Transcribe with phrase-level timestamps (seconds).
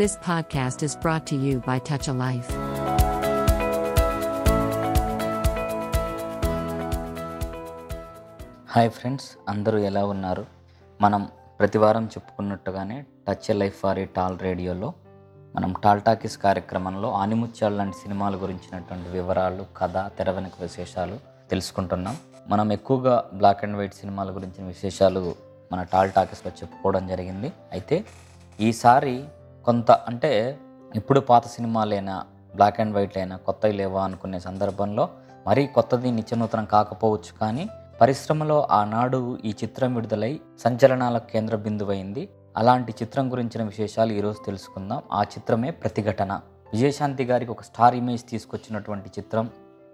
[0.00, 2.48] This podcast is brought to you by Touch a Life.
[8.74, 10.46] Hi friends అందరూ ఎలా ఉన్నారు?
[11.00, 11.28] మనం
[11.58, 14.92] ప్రతివారం చెప్పుకున్నట్టుగానే touch a life for a TAL రేడియోలో
[15.56, 21.18] మనం టాల్ టాకీస్ కార్యక్రమంలో ఆనిముత్యాలు లాంటి సినిమాల గురించినటువంటి వివరాలు కథ తెర వెనుక విశేషాలు
[21.50, 22.18] తెలుసుకుంటున్నాం.
[22.48, 25.34] మనం ఎక్కువగా బ్లాక్ అండ్ వైట్ సినిమాల గురించిన విశేషాలు
[25.72, 27.52] మన టాల్ టాకీస్లో చెప్పుకోవడం జరిగింది.
[27.72, 28.04] అయితే
[28.60, 29.24] ఈసారి
[29.66, 30.58] కొంత అంటే
[30.94, 32.24] ఇప్పుడు పాత సినిమాలైనా
[32.54, 35.08] బ్లాక్ అండ్ వైట్ అయినా కొత్తవి లేవా అనుకునే సందర్భంలో
[35.46, 37.68] మరీ కొత్తది నిత్యనూతనం కాకపోవచ్చు కానీ
[38.00, 42.28] పరిశ్రమలో ఆనాడు ఈ చిత్రం విడుదలై సంచలనాల కేంద్ర బిందువైంది.
[42.56, 45.02] అలాంటి చిత్రం గురించిన విశేషాలు ఈరోజు తెలుసుకుందాం.
[45.12, 46.40] ఆ చిత్రమే ప్రతిఘటన.
[46.72, 49.50] విజయశాంతి గారికి ఒక స్టార్ ఇమేజ్ తీసుకొచ్చినటువంటి చిత్రం.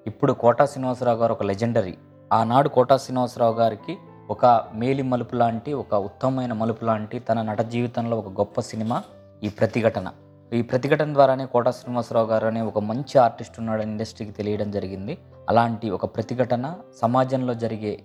[0.06, 1.98] ఇప్పుడు కోటా శ్రీనివాసరావు గారు ఒక లెజెండరీ.
[2.32, 3.96] ఆనాడు కోటా శ్రీనివాసరావు గారికి
[4.30, 9.02] ఒక మేలి మలుపు లాంటి ఒక ఉత్తమమైన మలుపు లాంటి తన నట జీవితంలో ఒక గొప్ప సినిమా.
[9.42, 10.08] ఈ ప్రతిఘటన.
[10.52, 15.18] ఈ ప్రతిఘటన ద్వారానే కోట శ్రీనివాసరావు గారు అనే ఒక మంచి ఆర్టిస్ట్ ఉన్నాడని ఇండస్ట్రీకి తెలియడం జరిగింది.
[15.48, 17.98] అలాంటి ఒక ప్రతిఘటన సమాజంలో జరిగే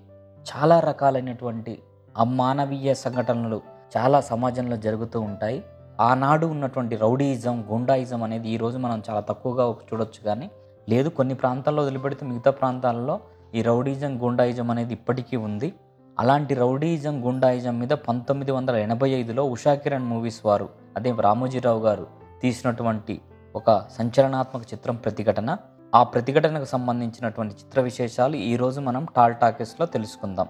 [0.45, 1.79] చాలా రకాలైనటువంటి
[2.17, 3.61] అమానవీయ సంఘటనలు
[3.97, 5.63] చాలా సమాజంలో జరుగుతూ ఉంటాయి.
[5.99, 10.49] ఆనాడు ఉన్నటువంటి రౌడీయిజం గుండాయిజం అనేది ఈరోజు మనం చాలా తక్కువగా చూడొచ్చు కానీ
[10.89, 13.19] లేదు కొన్ని ప్రాంతాల్లో వదిలిపెడితే మిగతా ప్రాంతాల్లో
[13.55, 15.73] ఈ రౌడీజం గుండాయిజం అనేది ఇప్పటికీ ఉంది.
[16.19, 22.08] అలాంటి రౌడీయిజం గుండాయిజం మీద పంతొమ్మిది వందల ఎనభై ఐదులో ఉషా కిరణ్ మూవీస్ వారు అదే రామోజీరావు గారు
[22.42, 23.22] తీసినటువంటి
[23.56, 25.58] ఒక సంచలనాత్మక చిత్రం ప్రతిఘటన.
[25.95, 30.48] ఆ ప్రతిఘటనకు సంబంధించినటువంటి చిత్ర విశేషాలు ఈరోజు మనం టాల్ టాకీస్లో తెలుసుకుందాం.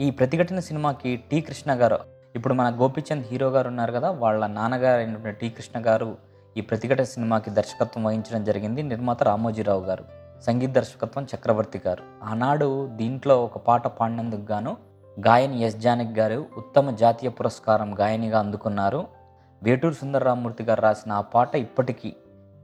[0.00, 1.98] ఈ ప్రతిఘటన సినిమాకి టి కృష్ణ గారు
[2.34, 6.16] ఇప్పుడు మన గోపిచంద్ హీరో గారు ఉన్నారు కదా వాళ్ళ నాన్నగారు అయినటువంటి టి కృష్ణ గారు
[6.56, 10.04] ఈ ప్రతిఘటన సినిమాకి దర్శకత్వం వహించడం జరిగింది నిర్మాత రామోజీరావు గారు
[10.46, 12.02] సంగీత దర్శకత్వం చక్రవర్తి గారు.
[12.24, 14.76] ఆనాడు దీంట్లో ఒక పాట పాడినందుకు గాను
[15.16, 19.21] గాయని ఎస్ జానక్ గారు ఉత్తమ జాతీయ పురస్కారం గాయనిగా అందుకున్నారు.
[19.62, 22.14] వేటూరు సుందరరామూర్తి గారు రాసిన ఆ పాట ఇప్పటికీ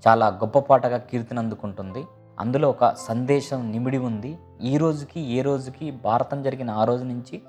[0.08, 2.04] చాలా గొప్ప పాటగా కీర్తిని అందుకుంటుంది
[2.40, 4.38] అందులో ఒక సందేశం నిమిడి ఉంది.
[4.62, 7.42] ఈ రోజుకి ఏ రోజుకి భారతం జరిగిన ఆ రోజు నుంచి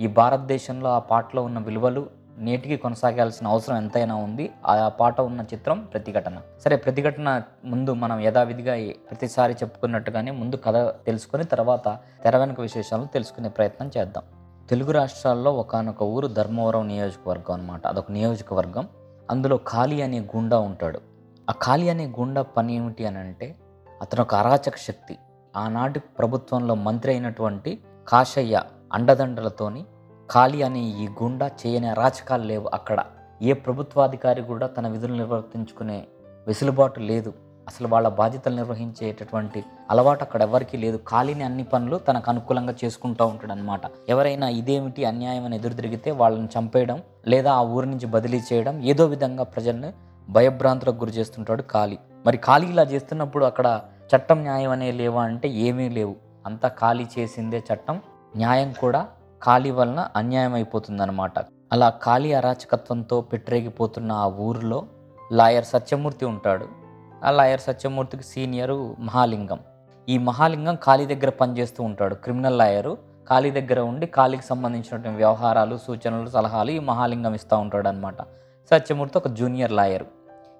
[0.00, 2.06] ఈ భారతదేశంలో ఆ పాటలో ఉన్న విలువలు
[2.38, 4.50] నేటికి కొనసాగాల్సిన అవసరం ఎంతైనా ఉంది.
[4.66, 6.38] ఆ పాట ఉన్న చిత్రం ప్రతిఘటన.
[6.64, 10.76] సరే ప్రతిఘటన ముందు మనం యథావిధిగా ప్రతిసారి చెప్పుకున్నట్టుగానే ముందు కథ
[11.06, 14.24] తెలుసుకొని తర్వాత తెర వెనుక విశేషాలను తెలుసుకునే ప్రయత్నం చేద్దాం.
[14.70, 18.88] తెలుగు రాష్ట్రాల్లో ఒకానొక ఊరు ధర్మవరం నియోజకవర్గం అనమాట అదొక నియోజకవర్గం.
[19.30, 21.00] అందులో ఖాళీ అనే గుండా ఉంటాడు.
[21.50, 23.56] ఆ ఖాళీ అనే గుండా పని ఏమిటి అని అంటే
[24.02, 25.18] అతను ఒక అరాచక శక్తి.
[25.56, 29.84] ఆనాటి ప్రభుత్వంలో మంత్రి అయినటువంటి కాశయ్య అండదండలతోని
[30.32, 33.04] ఖాళీ అనే ఈ గుండా చేయని అరాచకాలు లేవు అక్కడ.
[33.42, 36.04] ఏ ప్రభుత్వాధికారి కూడా తన విధులు నిర్వర్తించుకునే
[36.46, 37.32] వెసులుబాటు లేదు.
[37.66, 40.96] అసలు వాళ్ళ బాధ్యతలు నిర్వహించేటటువంటి అలవాటు అక్కడ ఎవరికీ లేదు.
[41.10, 46.48] ఖాళీని అన్ని పనులు తనకు అనుకూలంగా చేసుకుంటూ ఉంటాడు అనమాట ఎవరైనా ఇదేమిటి అన్యాయం అని ఎదురు తిరిగితే వాళ్ళని
[46.58, 49.92] చంపేయడం లేదా ఆ ఊరి నుంచి బదిలీ చేయడం ఏదో విధంగా ప్రజల్ని
[50.28, 53.80] భయభ్రాంతులకు గురి చేస్తుంటాడు ఖాళీ మరి ఖాళీ ఇలా చేస్తున్నప్పుడు అక్కడ
[54.16, 56.16] చట్టం న్యాయం అనే లేవా అంటే ఏమీ లేవు.
[56.46, 58.00] అంతా ఖాళీ చేసిందే చట్టం.
[58.36, 59.06] న్యాయం కూడా
[59.44, 61.38] ఖాళీ వలన అన్యాయం అయిపోతుందన్నమాట
[61.72, 64.86] అలా ఖాళీ అరాచకత్వంతో పెట్టరేగిపోతున్న ఆ ఊరిలో
[65.32, 66.66] లాయర్ సత్యమూర్తి ఉంటాడు.
[67.24, 69.60] ఆ లాయర్ సత్యమూర్తికి సీనియరు మహాలింగం.
[70.08, 72.14] ఈ మహాలింగం ఖాళీ దగ్గర పనిచేస్తూ ఉంటాడు.
[72.14, 72.98] క్రిమినల్ లాయరు
[73.30, 78.22] ఖాళీ దగ్గర ఉండి ఖాళీకి సంబంధించినటువంటి వ్యవహారాలు సూచనలు సలహాలు ఈ మహాలింగం ఇస్తూ ఉంటాడు అనమాట
[78.70, 80.06] సత్యమూర్తి ఒక జూనియర్ లాయరు.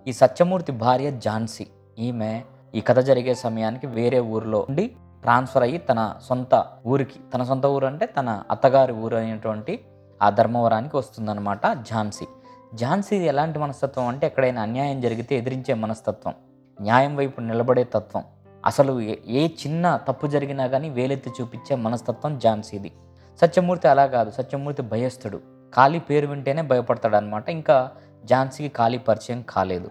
[0.06, 1.66] ఈ సత్యమూర్తి భార్య ఝాన్సీ.
[1.98, 2.42] ఈమె
[2.74, 4.86] ఈ కథ జరిగే సమయానికి వేరే ఊరిలో ఉండి
[5.22, 9.80] ట్రాన్స్ఫర్ అయ్యి తన సొంత ఊరికి తన సొంత ఊరు అంటే తన అత్తగారి ఊరు అయినటువంటి
[10.22, 12.26] ఆ ధర్మవరానికి వస్తుందన్నమాట ఝాన్సీ.
[12.74, 16.34] ఝాన్సీ ఎలాంటి మనస్తత్వం అంటే ఎక్కడైనా అన్యాయం జరిగితే ఎదిరించే మనస్తత్వం
[16.80, 18.24] న్యాయం వైపు నిలబడే తత్వం.
[18.64, 22.92] అసలు ఏ- ఏ చిన్న తప్పు జరిగినా కానీ వేలెత్తి చూపించే మనస్తత్వం ఝాన్సీది.
[23.40, 24.30] సత్యమూర్తి అలా కాదు.
[24.30, 25.40] సత్యమూర్తి భయస్థుడు.
[25.74, 27.90] ఖాళీ పేరు వింటేనే భయపడతాడు అనమాట ఇంకా
[28.24, 29.90] ఝాన్సీకి ఖాళీ పరిచయం కాలేదు.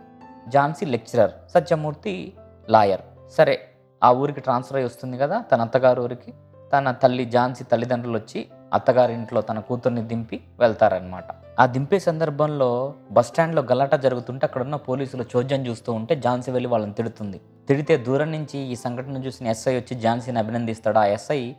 [0.50, 1.32] ఝాన్సీ లెక్చరర్.
[1.54, 2.34] సత్యమూర్తి
[2.70, 3.02] లాయర్.
[3.32, 3.70] సరే
[4.04, 6.34] ఆ ఊరికి ట్రాన్స్ఫర్ అయి వస్తుంది కదా తన అత్తగారు ఊరికి.
[6.74, 11.24] తన తల్లి ఝాన్సీ తల్లిదండ్రులు వచ్చి అత్తగారి ఇంట్లో తన కూతుర్ని దింపి వెళ్తారనమాట
[11.60, 16.94] ఆ దింపే సందర్భంలో బస్ స్టాండ్లో గలాటా జరుగుతుంటే అక్కడున్న పోలీసులు చోద్యం చూస్తూ ఉంటే ఝాన్సీ వెళ్ళి వాళ్ళని
[16.94, 17.42] తిడుతుంది.
[17.68, 20.98] తిడితే దూరం నుంచి ఈ సంఘటన చూసిన ఎస్ఐ వచ్చి ఝాన్సీని అభినందిస్తాడు.
[20.98, 21.54] ఆ ఎస్ఐ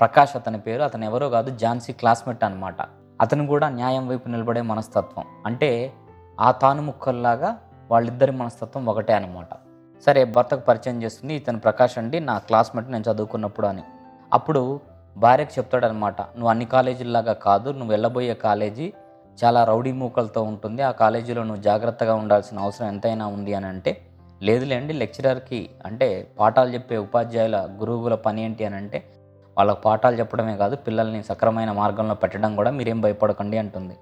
[0.00, 0.82] ప్రకాష్ అతని పేరు.
[0.82, 2.76] అతను ఎవరో కాదు ఝాన్సీ క్లాస్మేట్ అనమాట
[3.20, 5.24] అతను కూడా న్యాయం వైపు నిలబడే మనస్తత్వం.
[5.46, 5.92] అంటే
[6.40, 7.58] ఆ తాను ముక్కల్లాగా
[7.90, 9.52] వాళ్ళిద్దరి మనస్తత్వం ఒకటే అనమాట
[10.06, 13.82] సరే భర్తకు పరిచయం చేస్తుంది ఇతను ప్రకాష్ అండి నా క్లాస్మేట్ నేను చదువుకున్నప్పుడు అని.
[14.32, 14.80] అప్పుడు
[15.16, 18.92] భార్యకు చెప్తాడనమాట నువ్వు అన్ని కాలేజీల్లాగా కాదు నువ్వు వెళ్ళబోయే కాలేజీ
[19.44, 20.82] చాలా రౌడీ మూకలతో ఉంటుంది.
[20.82, 24.06] ఆ కాలేజీలో నువ్వు జాగ్రత్తగా ఉండాల్సిన అవసరం ఎంతైనా ఉంది అని అంటే
[24.42, 29.04] లేదులేండి లెక్చరర్కి అంటే పాఠాలు చెప్పే ఉపాధ్యాయుల గురువుల పని ఏంటి అని అంటే
[29.58, 33.96] వాళ్ళకు పాఠాలు చెప్పడమే కాదు పిల్లల్ని సక్రమైన మార్గంలో పెట్టడం కూడా మీరేం భయపడకండి అంటుంది.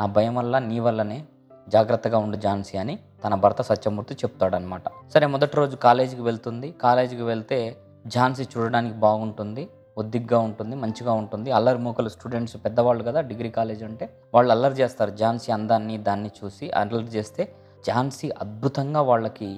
[0.00, 1.24] నా భయం వల్ల నీ వల్లనే
[1.68, 4.82] జాగ్రత్తగా ఉండు ఝాన్సీ అని తన భర్త సత్యమూర్తి చెప్తాడనమాట.
[5.14, 6.74] సరే మొదటి రోజు కాలేజీకి వెళ్తుంది.
[6.82, 7.76] కాలేజీకి వెళ్తే
[8.06, 9.68] ఝాన్సీ చూడడానికి బాగుంటుంది.
[9.98, 11.48] ఒద్దిగ్గా ఉంటుంది మంచిగా ఉంటుంది.
[11.58, 14.04] అల్లరి మూకలు స్టూడెంట్స్ పెద్దవాళ్ళు కదా డిగ్రీ కాలేజ్ అంటే
[14.34, 15.12] వాళ్ళు అల్లరి చేస్తారు.
[15.22, 17.44] ఝాన్సీ అందాన్ని దాన్ని చూసి అల్లరి చేస్తే
[17.86, 19.48] ఝాన్సీ అద్భుతంగా వాళ్ళకి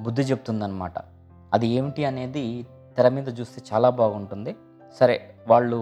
[0.00, 0.98] బుద్ధి చెప్తుందన్నమాట.
[1.54, 2.44] అది ఏమిటి అనేది
[2.96, 4.52] తెర మీద చూస్తే చాలా బాగుంటుంది.
[5.00, 5.16] సరే
[5.48, 5.80] వాళ్ళు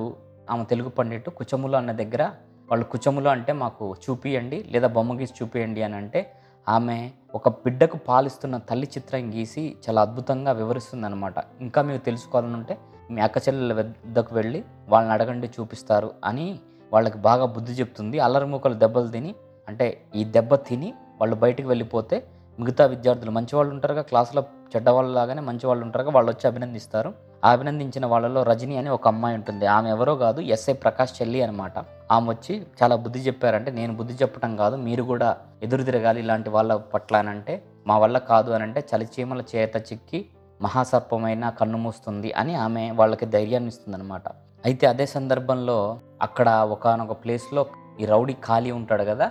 [0.50, 2.22] ఆమె తెలుగు పండిట్టు కుచములు అన్న దగ్గర
[2.70, 6.20] వాళ్ళు కుచములు అంటే మాకు చూపియండి లేదా బొమ్మ గీసి చూపియండి అని అంటే
[6.66, 6.96] ఆమె
[7.34, 12.74] ఒక బిడ్డకు పాలిస్తున్న తల్లి చిత్రం గీసి చాలా అద్భుతంగా వివరిస్తుందనమాట ఇంకా మీరు తెలుసుకోవాలనుంటే
[13.10, 16.46] మీ అక్క చెల్లెల వద్దకు వెళ్ళి వాళ్ళని అడగండి చూపిస్తారు అని
[16.92, 18.16] వాళ్ళకి బాగా బుద్ధి చెప్తుంది.
[18.18, 19.34] అల్లరి మూకలు దెబ్బలు తిని
[19.68, 20.88] అంటే ఈ దెబ్బ తిని
[21.20, 22.16] వాళ్ళు బయటికి వెళ్ళిపోతే
[22.58, 24.42] మిగతా విద్యార్థులు మంచి వాళ్ళు ఉంటారుగా క్లాసులో
[24.72, 27.10] చెడ్డ వాళ్ళు లాగానే మంచి వాళ్ళు ఉంటారుగా వాళ్ళు వచ్చి అభినందిస్తారు.
[27.44, 29.66] అభినందించిన వాళ్ళలో రజని అని ఒక అమ్మాయి ఉంటుంది.
[29.66, 31.72] ఆమె ఎవరో కాదు ఎస్ఐ ప్రకాష్ చెల్లి అనమాట
[32.12, 35.28] ఆమె వచ్చి చాలా బుద్ధి చెప్పారంటే నేను బుద్ధి చెప్పడం కాదు మీరు కూడా
[35.62, 37.56] ఎదురు తిరగాలి ఇలాంటి వాళ్ళ పట్ల అనంటే
[37.86, 40.20] మా వల్ల కాదు అని అంటే చలిచీమల చేత చిక్కి
[40.60, 44.26] మహాసర్పమైన కన్ను మూస్తుంది అని ఆమె వాళ్ళకి ధైర్యాన్ని ఇస్తుంది అనమాట
[44.64, 45.78] అయితే అదే సందర్భంలో
[46.22, 47.66] అక్కడ ఒకనొక ప్లేస్లో
[48.00, 49.26] ఈ రౌడీ ఖాళీ ఉంటాడు కదా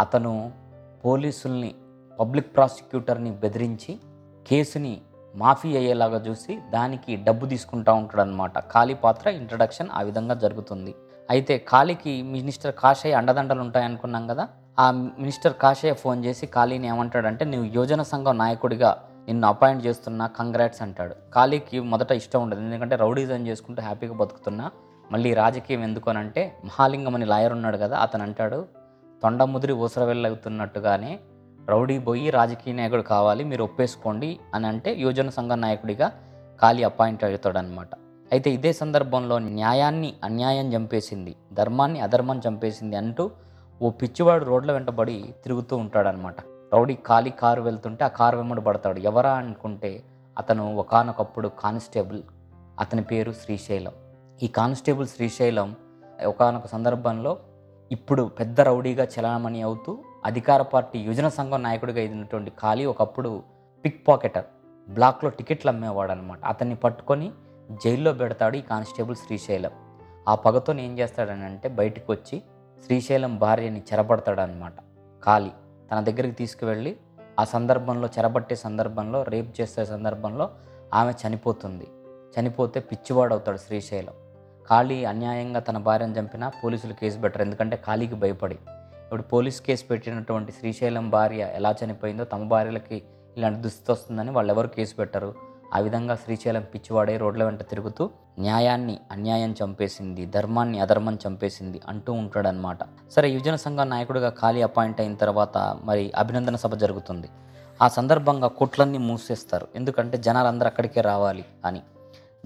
[0.00, 0.32] అతను
[1.04, 1.74] పోలీసుల్ని
[2.18, 3.92] పబ్లిక్ ప్రాసిక్యూటర్ని బెదిరించి
[4.46, 4.94] కేసుని
[5.34, 10.94] మాఫీ అయ్యేలాగా చూసి దానికి డబ్బు తీసుకుంటా ఉంటాడు అనమాట ఖాళీ పాత్ర ఇంట్రడక్షన్ ఆ విధంగా జరుగుతుంది.
[11.30, 14.48] అయితే ఖాళీకి మినిస్టర్ కాషయ్య అండదండలు ఉంటాయనుకున్నాం కదా
[14.78, 18.90] ఆ మినిస్టర్ కాషయ్య ఫోన్ చేసి ఖాళీని ఏమంటాడంటే నువ్వు యోజన సంఘం నాయకుడిగా
[19.30, 21.14] నిన్ను అపాయింట్ చేస్తున్నా కంగ్రాట్స్ అంటాడు.
[21.34, 22.60] ఖాళీకి మొదట ఇష్టం ఉండదు.
[22.60, 24.66] ఎందుకంటే రౌడీజం చేసుకుంటూ హ్యాపీగా బతుకుతున్నా
[25.04, 28.58] మళ్ళీ రాజకీయం ఎందుకు అని అంటే మహాలింగం అని లాయర్ ఉన్నాడు కదా అతను అంటాడు
[29.22, 31.12] తొండ ముదిరి ఊసర వెళ్ళవుతున్నట్టుగానే
[31.68, 36.06] రౌడీ పోయి రాజకీయ నాయకుడు కావాలి మీరు ఒప్పేసుకోండి అని అంటే యువజన సంఘ నాయకుడిగా
[36.60, 37.90] ఖాళీ అపాయింట్ అవుతాడనమాట
[38.32, 43.24] అయితే ఇదే సందర్భంలో న్యాయాన్ని అన్యాయం చంపేసింది ధర్మాన్ని అధర్మం చంపేసింది అంటూ
[43.80, 46.36] ఓ పిచ్చివాడు రోడ్ల వెంటబడి తిరుగుతూ ఉంటాడనమాట
[46.72, 48.98] రౌడీ ఖాళీ కారు వెళ్తుంటే ఆ కారు వెంబడి పడతాడు.
[48.98, 50.02] ఎవరా అనుకుంటే
[50.38, 52.22] అతను ఒకానొకప్పుడు కానిస్టేబుల్.
[52.80, 53.92] అతని పేరు శ్రీశైలం.
[54.42, 55.76] ఈ కానిస్టేబుల్ శ్రీశైలం
[56.26, 57.38] ఒకానొక సందర్భంలో
[57.92, 63.42] ఇప్పుడు పెద్ద రౌడీగా చలామణి అవుతూ అధికార పార్టీ యువజన సంఘం నాయకుడిగా ఎదిగినటువంటి ఖాళీ ఒకప్పుడు
[63.84, 64.44] పిక్ పాకెటర్.
[64.88, 67.32] బ్లాక్లో టికెట్లు అమ్మేవాడు అనమాట అతన్ని పట్టుకొని
[67.84, 69.70] జైల్లో పెడతాడు ఈ కానిస్టేబుల్ శ్రీశైలం.
[70.28, 72.42] ఆ పగతో ఏం చేస్తాడని అంటే బయటకు వచ్చి
[72.84, 74.72] శ్రీశైలం భార్యని చెరపడతాడనమాట
[75.24, 75.50] ఖాళీ.
[75.90, 76.96] తన దగ్గరికి తీసుకువెళ్ళి
[77.40, 80.50] ఆ సందర్భంలో చెరబట్టే సందర్భంలో రేప్ చేసే సందర్భంలో
[80.94, 81.88] ఆమె చనిపోతుంది.
[82.38, 84.12] చనిపోతే పిచ్చివాడు అవుతాడు శ్రీశైలం.
[84.70, 87.42] ఖాళీ అన్యాయంగా తన భార్యను చంపినా పోలీసులు కేసు పెట్టరు.
[87.42, 88.54] ఎందుకంటే ఖాళీకి భయపడి.
[89.04, 93.02] ఇప్పుడు పోలీస్ కేసు పెట్టినటువంటి శ్రీశైలం భార్య ఎలా చనిపోయిందో తమ భార్యలకి
[93.36, 95.49] ఇలాంటి దుస్థితి వస్తుందని వాళ్ళు ఎవరు కేసు పెట్టరు.
[95.74, 102.78] ఆ విధంగా శ్రీశైలం పిచ్చివాడే రోడ్ల వెంట తిరుగుతూ న్యాయాన్ని అన్యాయం చంపేసింది ధర్మాన్ని అధర్మం చంపేసింది అంటూ ఉంటాడనమాట
[103.12, 107.28] సరే యువజన సంఘం నాయకుడిగా ఖాళీ అపాయింట్ అయిన తర్వాత మరి అభినందన సభ జరుగుతుంది.
[107.82, 109.68] ఆ సందర్భంగా కొట్లన్నీ మూసేస్తారు.
[109.76, 111.82] ఎందుకంటే జనాలందరూ అక్కడికే రావాలి అని.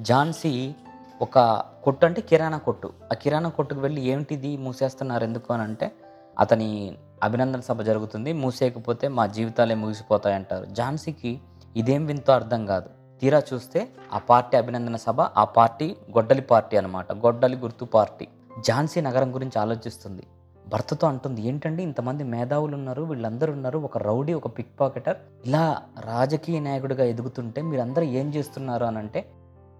[0.00, 0.74] ఝాన్సీ
[1.22, 2.92] ఒక కొట్టు అంటే కిరాణా కొట్టు.
[3.12, 5.92] ఆ కిరాణా కొట్టుకు వెళ్ళి ఏమిటిది మూసేస్తున్నారు ఎందుకు అని అంటే
[6.38, 8.32] అతని అభినందన సభ జరుగుతుంది.
[8.32, 11.40] మూసేయకపోతే మా జీవితాలే ముగిసిపోతాయి అంటారు ఝాన్సీకి
[11.76, 13.03] ఇదేం వింతో అర్థం కాదు.
[13.24, 18.28] తీరా చూస్తే ఆ పార్టీ అభినందన సభ ఆ పార్టీ గొడ్డలి పార్టీ అనమాట గొడ్డలి గుర్తు పార్టీ.
[18.60, 20.22] ఝాన్సీ నగరం గురించి ఆలోచిస్తుంది.
[20.68, 25.16] భర్తతో అంటుంది ఏంటండి ఇంతమంది మేధావులు ఉన్నారు వీళ్ళందరూ ఉన్నారు ఒక రౌడీ ఒక పిక్ పాకెటర్
[25.46, 28.84] ఇలా రాజకీయ నాయకుడిగా ఎదుగుతుంటే మీరందరూ ఏం చేస్తున్నారు?
[28.84, 29.30] అని అంటే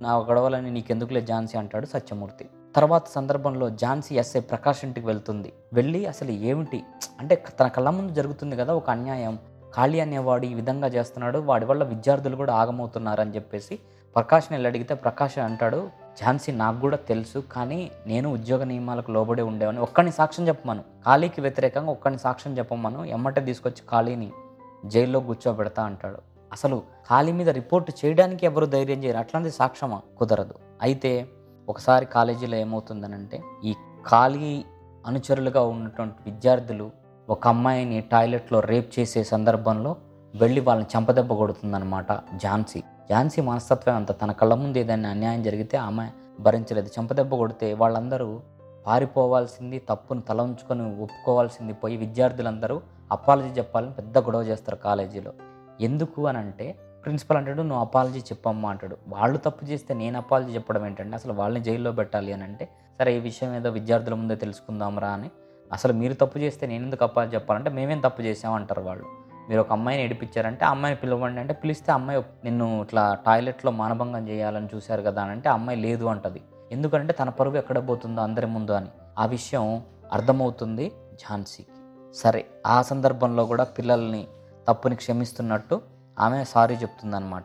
[0.03, 2.49] నా గొడవలని నీకెందుకులే ఝాన్సీ అంటాడు సత్యమూర్తి.
[2.77, 5.53] తర్వాత సందర్భంలో ఝాన్సీ ఎస్ఐ ప్రకాష్ ఇంటికి వెళ్తుంది.
[5.73, 6.83] వెళ్ళి అసలు ఏమిటి?
[7.19, 9.39] అంటే తన కళ్ళ ముందు జరుగుతుంది కదా ఒక అన్యాయం.
[9.75, 13.79] ఖాళీ అనేవాడు ఈ విధంగా చేస్తున్నాడు వాడి వల్ల విద్యార్థులు కూడా ఆగమవుతున్నారని చెప్పేసి
[14.17, 15.91] ప్రకాష్ని వెళ్ళి అడిగితే ప్రకాష్ అంటాడు
[16.21, 20.81] ఝాన్సీ నాకు కూడా తెలుసు కానీ నేను ఉద్యోగ నియమాలకు లోబడి ఉండేవని ఒక్కడిని సాక్ష్యం చెప్పమను.
[20.81, 23.05] ఖాళీకి వ్యతిరేకంగా ఒక్కడిని సాక్ష్యం చెప్పమను.
[23.05, 24.33] ఎమ్మటే తీసుకొచ్చి ఖాళీని
[24.87, 26.19] జైల్లో కూర్చోబెడతా అంటాడు.
[26.53, 29.19] అసలు ఖాళీ మీద రిపోర్ట్ చేయడానికి ఎవరు ధైర్యం చేయరు.
[29.19, 30.03] అట్లాంటి సాక్ష్యమా?
[30.19, 30.55] కుదరదు.
[30.83, 31.27] అయితే
[31.69, 33.75] ఒకసారి కాలేజీలో ఏమవుతుందనంటే ఈ
[34.09, 34.65] ఖాళీ
[35.07, 36.91] అనుచరులుగా ఉన్నటువంటి విద్యార్థులు
[37.29, 39.97] ఒక అమ్మాయిని టాయిలెట్లో రేప్ చేసే సందర్భంలో
[40.35, 42.83] వెళ్ళి వాళ్ళని చంపదెబ్బ కొడుతుందనమాట ఝాన్సీ.
[43.11, 46.09] ఝాన్సీ మనస్తత్వం అంత తన కళ్ళ ముందు ఏదైనా అన్యాయం జరిగితే ఆమె
[46.41, 46.91] భరించలేదు.
[47.01, 48.41] చంపదెబ్బ కొడితే వాళ్ళందరూ
[48.87, 52.81] పారిపోవాల్సింది తప్పును తల ఉంచుకొని ఒప్పుకోవాల్సింది పోయి విద్యార్థులందరూ
[53.13, 55.33] అపాలజీ చెప్పాలని పెద్ద గొడవ చేస్తారు కాలేజీలో.
[55.81, 58.97] ఎందుకు అని అంటే ప్రిన్సిపల్ అంటాడు నువ్వు అపాలజీ చెప్పమ్మా అంటాడు.
[59.09, 63.21] వాళ్ళు తప్పు చేస్తే నేను అపాలజీ చెప్పడం ఏంటంటే అసలు వాళ్ళని జైల్లో పెట్టాలి అని అంటే సరే ఈ
[63.21, 65.31] విషయం ఏదో విద్యార్థుల ముందే తెలుసుకుందాంరా అని
[65.73, 69.05] అసలు మీరు తప్పు చేస్తే నేను ఎందుకు అపాలజీ చెప్పాలంటే మేమేం తప్పు చేసామంటారు వాళ్ళు.
[69.49, 75.03] మీరు ఒక అమ్మాయిని ఏడిపించారంటే అమ్మాయిని పిలవండి అంటే పిలిస్తే అమ్మాయి నిన్ను ఇట్లా టాయిలెట్లో మానభంగం చేయాలని చూశారు
[75.03, 76.43] కదా అని అంటే అమ్మాయి లేదు అంటది.
[76.73, 78.89] ఎందుకంటే తన పరువు ఎక్కడ పోతుందో అందరి ముందు అని.
[79.19, 81.71] ఆ విషయం అర్థమవుతుంది ఝాన్సీకి
[82.15, 84.27] సరే ఆ సందర్భంలో కూడా పిల్లల్ని
[84.69, 85.83] తప్పుని క్షమిస్తున్నట్టు
[86.19, 87.45] ఆమె సారీ చెప్తుందనమాట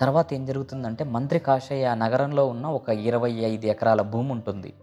[0.00, 4.74] తర్వాత ఏం జరుగుతుందంటే మంత్రి కాషయ్య నగరంలో ఉన్న ఒక ఇరవై ఐదు ఎకరాల భూమి ఉంటుంది.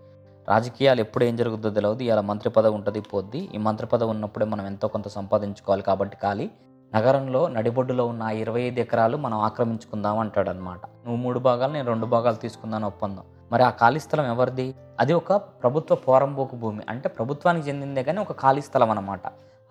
[0.49, 3.49] రాజకీయాలు ఎప్పుడు ఏం జరుగుతుందో తెలియదు ఇలా మంత్రి పదవి ఉంటుంది పోద్ది.
[3.55, 6.49] ఈ మంత్రి పదవి ఉన్నప్పుడే మనం ఎంతో కొంత సంపాదించుకోవాలి కాబట్టి ఖాళీ.
[6.95, 11.87] నగరంలో నడిబొడ్డులో ఉన్న ఆ ఇరవై ఐదు ఎకరాలు మనం ఆక్రమించుకుందాం అంటాడు అనమాట నువ్వు మూడు భాగాలు నేను
[11.87, 13.23] రెండు భాగాలు తీసుకుందాను ఒప్పందం.
[13.51, 14.75] మరి ఆ ఖాళీ స్థలం ఎవరిది?
[14.99, 16.83] అది ఒక ప్రభుత్వ పోరంబోకు భూమి.
[16.89, 19.21] అంటే ప్రభుత్వానికి చెందిందే కానీ ఒక ఖాళీ స్థలం అనమాట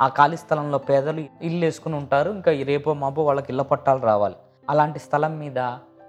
[0.00, 2.30] ఆ ఖాళీ స్థలంలో పేదలు ఇల్లు వేసుకుని ఉంటారు.
[2.30, 4.34] ఇంకా రేపో మాపో వాళ్ళకి ఇళ్ళ పట్టాలు రావాలి.
[4.70, 5.58] అలాంటి స్థలం మీద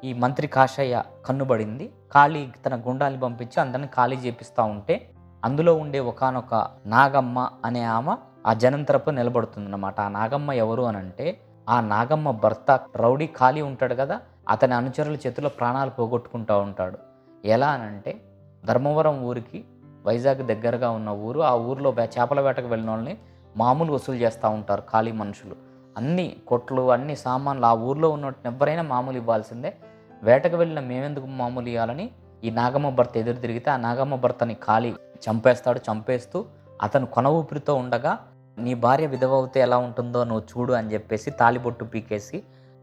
[0.03, 1.91] ఈ మంత్రి కాషయ్య కన్నుబడింది.
[2.13, 5.09] ఖాళీ తన గుండాల్ని పంపించి అందరిని ఖాళీ చేపిస్తూ ఉంటే
[5.45, 8.15] అందులో ఉండే ఒకానొక నాగమ్మ అనే ఆమె
[8.47, 9.99] ఆ జనం తరపు నిలబడుతుందన్నమాట.
[9.99, 11.39] ఆ నాగమ్మ ఎవరు అని అంటే
[11.69, 16.97] ఆ నాగమ్మ భర్త రౌడీ ఖాళీ ఉంటాడు కదా అతని అనుచరుల చేతిలో ప్రాణాలు పోగొట్టుకుంటూ ఉంటాడు.
[17.45, 18.21] ఎలా అనంటే
[18.65, 19.65] ధర్మవరం ఊరికి
[20.05, 23.17] వైజాగ్ దగ్గరగా ఉన్న ఊరు ఆ ఊరిలో చేపల వేటకు వెళ్ళిన వాళ్ళని
[23.57, 25.55] మామూలు వసూలు చేస్తూ ఉంటారు ఖాళీ మనుషులు.
[25.97, 29.75] అన్ని కొట్లు అన్ని సామాన్లు ఆ ఊర్లో ఉన్నట్టు ఎవరైనా మామూలు ఇవ్వాల్సిందే.
[30.23, 32.05] వేటకు వెళ్ళిన మేమెందుకు మామూలు ఇవ్వాలని
[32.43, 34.91] ఈ నాగమ్మ భర్త ఎదురు తిరిగితే ఆ నాగమ్మ భర్తని ఖాళీ
[35.25, 36.39] చంపేస్తాడు చంపేస్తూ
[36.81, 38.13] అతను కొన ఊపిరితో ఉండగా
[38.57, 42.37] నీ భార్య విధవ అవుతే ఎలా ఉంటుందో నువ్వు చూడు అని చెప్పేసి తాలిబొట్టు పీకేసి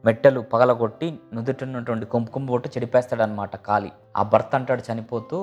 [0.04, 3.90] మెట్టెలు పగలగొట్టి నుదుటినటువంటి కుంకుమ బొట్టు చెడిపేస్తాడనమాట కాలి.
[4.16, 5.38] ఆ భర్త అంటాడు చనిపోతూ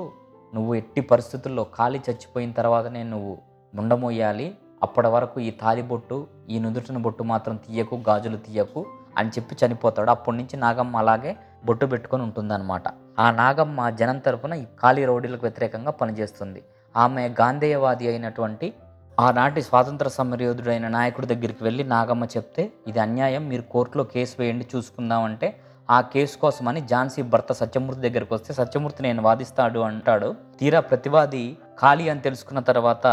[0.53, 3.33] నువ్వు ఎట్టి పరిస్థితుల్లో కాలి చచ్చిపోయిన తర్వాతనే నువ్వు
[3.73, 4.47] ముండమోయాలి
[4.83, 6.17] అప్పటి వరకు ఈ తాలిబొట్టు
[6.50, 8.81] ఈ నుదుటిన బొట్టు మాత్రం తీయకు గాజులు తీయకు
[9.17, 10.09] అని చెప్పి చనిపోతాడు.
[10.12, 11.31] అప్పటి నుంచి నాగమ్మ అలాగే
[11.65, 12.84] బొట్టు పెట్టుకొని ఉంటుందన్నమాట.
[13.20, 16.62] ఆ నాగమ్మ జనం తరపున ఈ ఖాళీ రౌడీలకు వ్యతిరేకంగా పనిచేస్తుంది.
[16.96, 18.74] ఆమె గాంధేయవాది అయినటువంటి
[19.20, 25.48] ఆనాటి స్వాతంత్ర సమరయోధుడైన నాయకుడి దగ్గరికి వెళ్ళి నాగమ్మ చెప్తే ఇది అన్యాయం మీరు కోర్టులో కేసు వేయండి చూసుకుందామంటే
[25.89, 30.36] ఆ కేసు కోసమని ఝాన్సీ భర్త సత్యమూర్తి దగ్గరికి వస్తే సత్యమూర్తి నేను వాదిస్తాడు అంటాడు.
[30.60, 33.08] తీరా ప్రతివాది ఖాళీ అని తెలుసుకున్న తర్వాత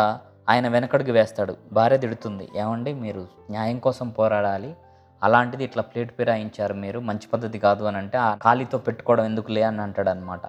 [0.49, 1.54] ఆయన వెనకడుగు వేస్తాడు.
[1.73, 2.49] భార్య తిడుతుంది.
[2.57, 4.71] ఏమండి మీరు న్యాయం కోసం పోరాడాలి
[5.22, 9.82] అలాంటిది ఇట్లా ప్లేట్ పిరాయించారు మీరు మంచి పద్ధతి కాదు అని అంటే ఆ ఖాళీతో పెట్టుకోవడం ఎందుకులే అని
[9.82, 10.40] అంటాడు అనమాట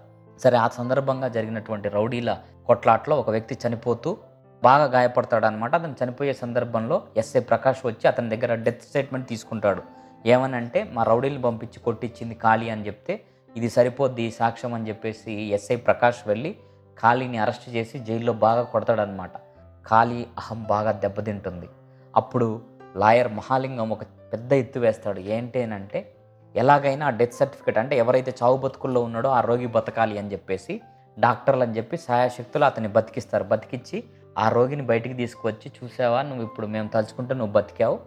[0.44, 2.32] సరే ఆ సందర్భంగా జరిగినటువంటి రౌడీల
[2.68, 4.18] కొట్లాట్లో ఒక వ్యక్తి చనిపోతూ
[4.64, 9.82] బాగా గాయపడతాడు అనమాట అతను చనిపోయే సందర్భంలో ఎస్ఐ ప్రకాష్ వచ్చి అతని దగ్గర డెత్ స్టేట్మెంట్ తీసుకుంటాడు.
[10.26, 13.14] ఏమనంటే మా రౌడీని పంపించి కొట్టించింది ఖాళీ అని చెప్తే
[13.58, 16.52] ఇది సరిపోద్ది సాక్ష్యం అని చెప్పేసి ఎస్ఐ ప్రకాష్ వెళ్ళి
[16.98, 19.36] ఖాళీని అరెస్ట్ చేసి జైల్లో బాగా కొడతాడనమాట
[19.88, 21.70] ఖాళీ అహం బాగా దెబ్బతింటుంది.
[22.16, 22.62] అప్పుడు
[22.96, 25.20] లాయర్ మహాలింగం ఒక పెద్ద ఎత్తు వేస్తాడు.
[25.36, 26.00] ఏంటేనంటే
[26.56, 30.74] ఎలాగైనా ఆ డెత్ సర్టిఫికేట్ అంటే ఎవరైతే చావు బతుకుల్లో ఉన్నాడో ఆ రోగి బతకాలి అని చెప్పేసి
[31.18, 33.46] డాక్టర్లు అని చెప్పి సాయాశక్తులు అతన్ని బతికిస్తారు.
[33.52, 33.98] బతికిచ్చి
[34.44, 37.98] ఆ రోగిని బయటికి తీసుకువచ్చి చూసావా నువ్వు ఇప్పుడు మేము తలుచుకుంటే నువ్వు బతికావు.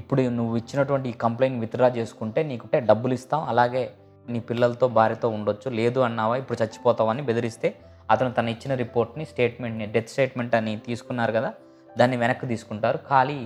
[0.00, 3.42] ఇప్పుడు నువ్వు ఇచ్చినటువంటి ఈ కంప్లైంట్ విత్డ్రా చేసుకుంటే నీకు డబ్బులు ఇస్తాం.
[3.52, 3.82] అలాగే
[4.26, 5.68] నీ పిల్లలతో భార్యతో ఉండొచ్చు.
[5.80, 7.68] లేదు అన్నావా ఇప్పుడు చచ్చిపోతావని బెదిరిస్తే
[8.12, 11.50] అతను తను ఇచ్చిన రిపోర్ట్ని స్టేట్మెంట్ని డెత్ స్టేట్మెంట్ అని తీసుకున్నారు కదా
[11.98, 12.98] దాన్ని వెనక్కి తీసుకుంటారు.
[13.10, 13.38] ఖాళీ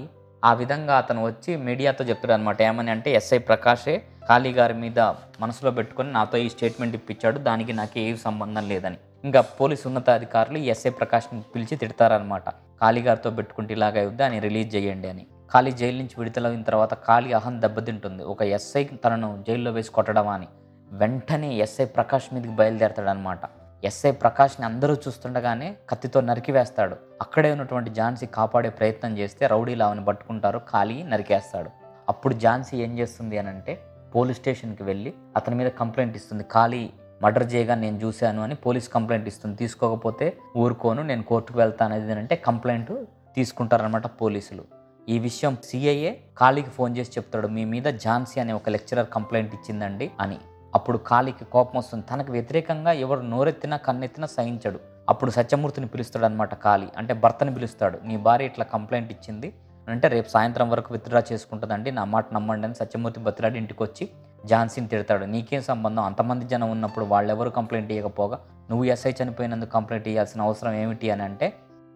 [0.44, 5.00] ఆ విధంగా అతను వచ్చి మీడియాతో చెప్తాడు అనమాట ఏమని అంటే ఎస్ఐ ప్రకాషే ఖాళీ గారి మీద
[5.40, 8.96] మనసులో పెట్టుకొని నాతో ఈ స్టేట్మెంట్ ఇప్పించాడు దానికి నాకు ఏ సంబంధం లేదని.
[9.24, 15.08] ఇంకా పోలీసు ఉన్నతాధికారులు ఎస్ఐ ప్రకాష్ని పిలిచి తిడతారనమాట ఖాళీ గారితో పెట్టుకుంటే ఇలాగ అవుద్ది అని రిలీజ్ చేయండి
[15.08, 15.26] అని.
[15.54, 18.22] ఖాళీ జైలు నుంచి విడుదలైన తర్వాత ఖాళీ అహం దెబ్బతింటుంది.
[18.22, 20.46] ఒక ఎస్ఐ తనను జైల్లో వేసి కొట్టడమా అని.
[20.92, 23.38] వెంటనే ఎస్ఐ ప్రకాష్ మీదకి బయలుదేరతాడనమాట
[23.84, 26.96] ఎస్ఐ ప్రకాష్ని అందరూ చూస్తుండగానే కత్తితో నరికి వేస్తాడు.
[27.20, 31.70] అక్కడే ఉన్నటువంటి ఝాన్సీ కాపాడే ప్రయత్నం చేస్తే రౌడీలు ఆమెను పట్టుకుంటారు ఖాళీ నరికేస్తాడు.
[32.08, 33.82] అప్పుడు ఝాన్సీ ఏం చేస్తుంది అని అంటే
[34.14, 36.44] పోలీస్ స్టేషన్కి వెళ్ళి అతని మీద కంప్లైంట్ ఇస్తుంది.
[36.52, 36.90] ఖాళీ
[37.22, 39.56] మర్డర్ చేయగా నేను చూశాను అని పోలీస్ కంప్లైంట్ ఇస్తుంది.
[39.56, 42.92] తీసుకోకపోతే ఊరుకోను నేను కోర్టుకు వెళ్తాను అనేది అంటే కంప్లైంట్
[43.34, 44.64] తీసుకుంటారనమాట పోలీసులు.
[45.08, 50.10] ఈ విషయం సిఐఏ ఖాళీకి ఫోన్ చేసి చెప్తాడు మీ మీద ఝాన్సీ అనే ఒక లెక్చరర్ కంప్లైంట్ ఇచ్చిందండి
[50.20, 50.38] అని.
[50.74, 52.04] అప్పుడు కాలికి కోపం వస్తుంది.
[52.10, 54.80] తనకు వ్యతిరేకంగా ఎవరు నోరెత్తినా కన్నెత్తినా సహించడు.
[55.08, 57.98] అప్పుడు సత్యమూర్తిని పిలుస్తాడు అనమాట కాళీ అంటే భర్తని పిలుస్తాడు.
[58.04, 59.54] నీ భార్య ఇట్లా కంప్లైంట్ ఇచ్చింది.
[59.88, 61.90] అంటే రేపు సాయంత్రం వరకు విత్డ్రా చేసుకుంటుందండి.
[61.90, 64.08] నా మాట నమ్మండి అని సత్యమూర్తి బతిరాడి ఇంటికి వచ్చి
[64.46, 65.24] ఝాన్సీని తిడతాడు.
[65.24, 66.02] నీకేం సంబంధం?
[66.02, 68.38] అంతమంది జనం ఉన్నప్పుడు వాళ్ళెవరు కంప్లైంట్ ఇవ్వకపోగా
[68.70, 71.10] నువ్వు ఎస్ఐ చనిపోయినందుకు కంప్లైంట్ ఇవ్వాల్సిన అవసరం ఏమిటి?
[71.10, 71.52] అని అంటే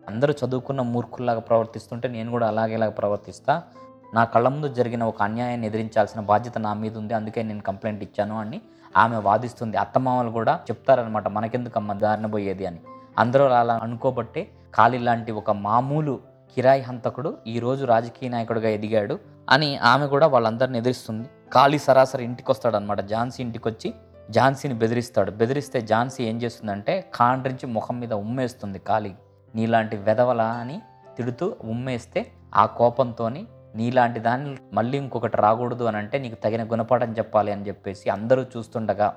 [0.08, 3.62] అందరూ చదువుకున్న మూర్ఖుల్లాగా ప్రవర్తిస్తుంటే నేను కూడా అలాగేలాగా ప్రవర్తిస్తా.
[4.14, 8.40] నా కళ్ళ ముందు జరిగిన ఒక అన్యాయాన్ని ఎదిరించాల్సిన బాధ్యత నా మీద ఉంది అందుకే నేను కంప్లైంట్ ఇచ్చాను
[8.40, 8.60] అని
[8.96, 9.76] ఆమె వాదిస్తుంది.
[9.76, 12.80] అత్తమామలు కూడా చెప్తారనమాట మనకెందుకమ్మ దారిన పోయేది అని.
[13.18, 14.42] అందరూ అలా అనుకోబట్టే
[14.74, 16.20] ఖాళీ లాంటి ఒక మామూలు
[16.56, 19.18] కిరాయి హంతకుడు ఈరోజు రాజకీయ నాయకుడిగా ఎదిగాడు
[19.50, 21.28] అని ఆమె కూడా వాళ్ళందరిని ఎదిరిస్తుంది.
[21.52, 23.94] ఖాళీ సరాసరి ఇంటికి వస్తాడనమాట ఝాన్సీ ఇంటికి వచ్చి
[24.30, 25.30] ఝాన్సీని బెదిరిస్తాడు.
[25.30, 29.14] బెదిరిస్తే ఝాన్సీ ఏం చేస్తుందంటే కాండ్రించి ముఖం మీద ఉమ్మేస్తుంది ఖాళీ
[29.54, 30.82] నీలాంటి వెధవలా అని
[31.16, 32.20] తిడుతూ ఉమ్మేస్తే
[32.54, 38.10] ఆ కోపంతోని నీలాంటి దాన్ని మళ్ళీ ఇంకొకటి రాకూడదు అని అంటే నీకు తగిన గుణపాఠం చెప్పాలి అని చెప్పేసి
[38.10, 39.14] అందరూ చూస్తుండగా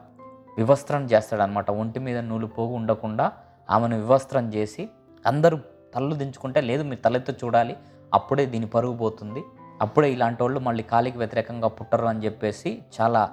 [0.57, 3.31] వివస్త్రం చేస్తాడనమాట ఒంటి మీద నూలు పోగు ఉండకుండా
[3.69, 4.89] ఆమెను వివస్త్రం చేసి
[5.25, 5.57] అందరూ
[5.95, 7.75] తల్లు దించుకుంటే లేదు మీరు తలెత్తు చూడాలి
[8.13, 9.41] అప్పుడే దీని పరుగు పోతుంది.
[9.81, 13.29] అప్పుడే ఇలాంటి వాళ్ళు మళ్ళీ కాలికి వ్యతిరేకంగా పుట్టరు అని చెప్పేసి చాలా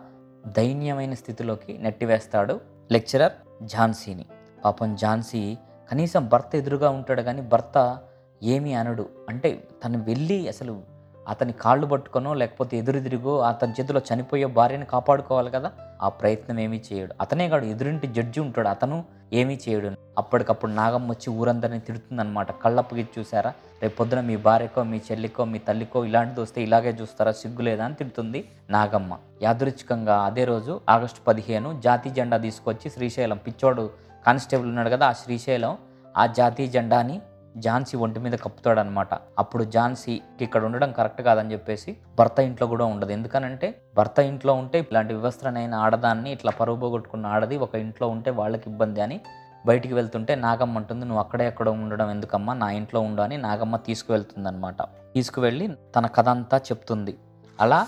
[0.47, 2.61] దైన్యమైన స్థితిలోకి నెట్టివేస్తాడు
[2.93, 3.33] లెక్చరర్
[3.67, 4.27] ఝాన్సీని.
[4.65, 5.59] పాపం ఝాన్సీ
[5.91, 7.99] కనీసం భర్త ఎదురుగా ఉంటాడు కానీ భర్త
[8.43, 9.09] ఏమి అనడు.
[9.29, 10.83] అంటే తను వెళ్ళి అసలు
[11.29, 15.73] అతని కాళ్ళు పట్టుకొనో లేకపోతే ఎదురెదురుగో అతని చేతిలో చనిపోయే భార్యను కాపాడుకోవాలి కదా?
[16.03, 17.15] ఆ ప్రయత్నం ఏమీ చేయడు.
[17.21, 18.69] అతనే కాడు ఎదురింటి జడ్జి ఉంటాడు.
[18.69, 19.91] అతను ఏమీ చేయడు.
[20.19, 23.53] అప్పటికప్పుడు నాగమ్మ వచ్చి ఊరందరినీ తిడుతుందనమాట కళ్ళప్పగి చూసారా
[23.83, 27.33] రేపు పొద్దున మీ భార్యకో మీ చెల్లికో మీ తల్లికో ఇలాంటిది వస్తే ఇలాగే చూస్తారా?
[27.33, 29.19] సిగ్గు లేదా అని తిడుతుంది నాగమ్మ.
[29.43, 33.91] యాదృచ్ఛికంగా అదే రోజు ఆగస్టు పదిహేను జాతీయ జెండా తీసుకొచ్చి శ్రీశైలం పిచ్చోడు
[34.27, 35.79] కానిస్టేబుల్ ఉన్నాడు కదా ఆ శ్రీశైలం
[36.17, 37.21] ఆ జాతీయ జెండాని
[37.59, 39.15] ఝాన్సీ ఒంటి మీద కప్పుతాడనమాట.
[39.39, 43.13] అప్పుడు ఝాన్సీ ఇక్కడ ఉండడం కరెక్ట్ కాదని చెప్పేసి భర్త ఇంట్లో కూడా ఉండదు.
[43.13, 48.71] ఎందుకనంటే భర్త ఇంట్లో ఉంటే ఇలాంటి వివస్త్రనైన ఆడదాన్ని ఇట్లా పరువు పోగొట్టుకున్న ఆడది ఒక ఇంట్లో ఉంటే వాళ్ళకి
[48.71, 49.21] ఇబ్బంది అని
[49.67, 52.55] బయటికి వెళ్తుంటే నాగమ్మ అంటుంది నువ్వు అక్కడే ఎక్కడో ఉండడం ఎందుకమ్మా?
[52.55, 54.83] నా ఇంట్లో ఉండు అని నాగమ్మ తీసుకువెళ్తుంది అనమాట
[55.15, 57.19] తీసుకువెళ్ళి తన కథ అంతా చెప్తుంది.
[57.61, 57.87] అలా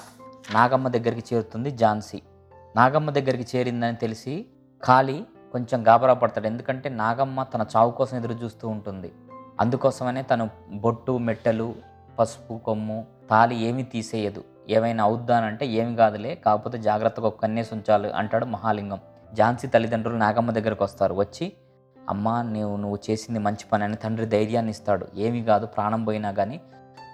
[0.54, 2.22] నాగమ్మ దగ్గరికి చేరుతుంది ఝాన్సీ.
[2.76, 4.46] నాగమ్మ దగ్గరికి చేరిందని తెలిసి
[4.84, 6.46] ఖాళీ కొంచెం గాబరా పడతాడు.
[6.46, 9.12] ఎందుకంటే నాగమ్మ తన చావు కోసం ఎదురు చూస్తూ ఉంటుంది.
[9.60, 11.74] అందుకోసమనే తను బొట్టు మెట్టెలు
[12.18, 14.44] పసుపు కొమ్ము తాలి ఏమీ తీసేయదు.
[14.68, 19.00] ఏమైనా అవుద్దానంటే ఏమి కాదులే కాకపోతే జాగ్రత్తగా ఒక కన్నేసి ఉంచాలి అంటాడు మహాలింగం.
[19.34, 21.14] ఝాన్సీ తల్లిదండ్రులు నాగమ్మ దగ్గరకు వస్తారు.
[21.14, 21.52] వచ్చి
[22.08, 25.06] అమ్మ నువ్వు నువ్వు చేసింది మంచి పని అని తండ్రి ధైర్యాన్ని ఇస్తాడు.
[25.16, 26.60] ఏమీ కాదు ప్రాణం పోయినా కానీ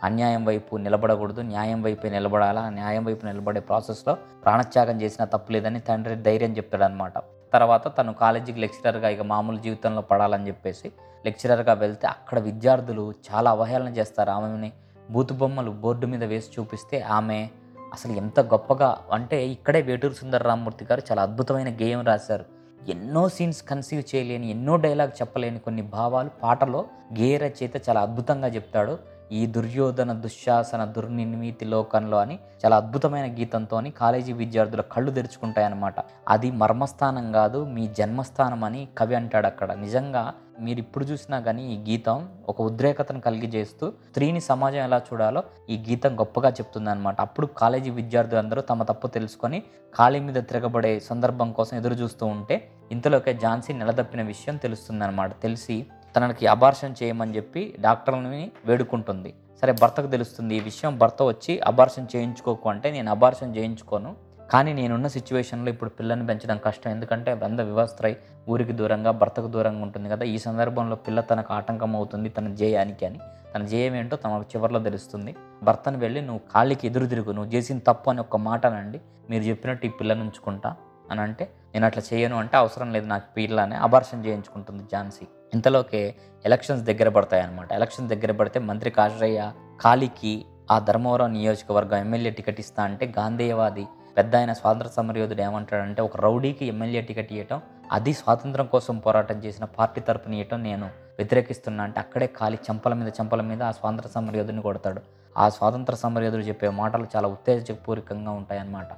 [0.05, 6.53] అన్యాయం వైపు నిలబడకూడదు న్యాయం వైపే నిలబడాలా న్యాయం వైపు నిలబడే ప్రాసెస్లో ప్రాణత్యాగం చేసినా తప్పులేదని తండ్రి ధైర్యం
[6.57, 7.13] చెప్తాడనమాట
[7.53, 10.93] తర్వాత తను కాలేజీకి లెక్చరర్గా ఇక మామూలు జీవితంలో పడాలని చెప్పేసి
[11.27, 14.31] లెక్చరర్గా వెళ్తే అక్కడ విద్యార్థులు చాలా అవహేళన చేస్తారు.
[14.31, 14.73] ఆమెని
[15.11, 17.49] బూతుబొమ్మలు బోర్డు మీద వేసి చూపిస్తే ఆమె
[17.93, 22.45] అసలు ఎంత గొప్పగా అంటే ఇక్కడే వేటూరు సుందర రామ్మూర్తి గారు చాలా అద్భుతమైన గేయం రాశారు.
[22.89, 26.85] ఎన్నో సీన్స్ కన్సీవ్ చేయలేని ఎన్నో డైలాగ్ చెప్పలేని కొన్ని భావాలు పాటలో
[27.19, 28.99] గేయ రచయిత చాలా అద్భుతంగా చెప్తాడు.
[29.33, 35.95] ఈ దుర్యోధన దుశ్శాసన దుర్నిర్మితి లోకంలో అని చాలా అద్భుతమైన గీతంతో కాలేజీ విద్యార్థుల కళ్ళు తెరుచుకుంటాయన్నమాట.
[36.29, 39.73] అది మర్మస్థానం కాదు మీ జన్మస్థానం అని కవి అంటాడు అక్కడ.
[39.73, 45.43] నిజంగా మీరు ఇప్పుడు చూసినా కానీ ఈ గీతం ఒక ఉద్రేకతను కలిగి చేస్తూ స్త్రీని సమాజం ఎలా చూడాలో
[45.71, 49.63] ఈ గీతం గొప్పగా చెప్తుంది అనమాట అప్పుడు కాలేజీ విద్యార్థులందరూ తమ తప్పు తెలుసుకొని
[49.97, 56.47] ఖాళీ మీద తిరగబడే సందర్భం కోసం ఎదురు చూస్తూ ఉంటే ఇంతలోకే ఝాన్సీ నిలదప్పిన విషయం తెలుస్తుంది తెలిసి తనకి
[56.47, 59.35] అబార్షన్ చేయమని చెప్పి డాక్టర్ని వేడుకుంటుంది.
[59.61, 60.99] సరే భర్తకు తెలుస్తుంది ఈ విషయం.
[60.99, 64.17] భర్త వచ్చి అబార్షన్ చేయించుకోకు అంటే నేను అబార్షన్ చేయించుకోను.
[64.53, 66.91] కానీ నేనున్న సిచ్యువేషన్లో ఇప్పుడు పిల్లని పెంచడం కష్టం.
[66.91, 68.17] ఎందుకంటే వంద వివస్త్రై
[68.49, 70.25] ఊరికి దూరంగా భర్తకు దూరంగా ఉంటుంది కదా.
[70.25, 73.21] ఈ సందర్భంలో పిల్ల తనకు ఆటంకం అవుతుంది తన జయానికి అని.
[73.55, 75.37] తన జయం ఏంటో తన చివరిలో తెలుస్తుంది.
[75.63, 79.01] భర్తను వెళ్ళి నువ్వు కాళ్ళకి ఎదురు తిరుగు నువ్వు చేసిన తప్పు అని ఒక మాట అనండి.
[79.31, 80.77] మీరు చెప్పినట్టు ఈ పిల్లని ఉంచుకుంటా
[81.11, 85.27] అని అంటే నేను అట్లా చేయను అంటే అవసరం లేదు నాకు పిల్లని అబార్షన్ చేయించుకుంటుంది ఝాన్సీ.
[85.55, 92.31] ఇంతలోకే ఎలక్షన్స్ దగ్గర పడతాయి అనమాట ఎలక్షన్స్ దగ్గర పడితే మంత్రి కాశ్రయ్య కాళీకి ఆ ధర్మవరం నియోజకవర్గం ఎమ్మెల్యే
[92.31, 93.87] టికెట్ ఇస్తా అంటే గాంధేయవాది
[94.17, 97.61] పెద్ద ఆయన స్వాతంత్ర సమరయోధుడు ఏమంటాడంటే ఒక రౌడీకి ఎమ్మెల్యే టికెట్ ఇవ్వటం
[97.93, 101.85] అది స్వాతంత్రం కోసం పోరాటం చేసిన పార్టీ తరపున ఇవ్వటం నేను వ్యతిరేకిస్తున్నా.
[101.85, 105.01] అంటే అక్కడే ఖాళీ చెంపల మీద చెంపల మీద ఆ స్వాతంత్ర సమరయోధుని కొడతాడు.
[105.39, 108.89] ఆ స్వాతంత్ర సమరయోధుడు చెప్పే మాటలు చాలా ఉత్తేజపూరికంగా ఉంటాయన్నమాట.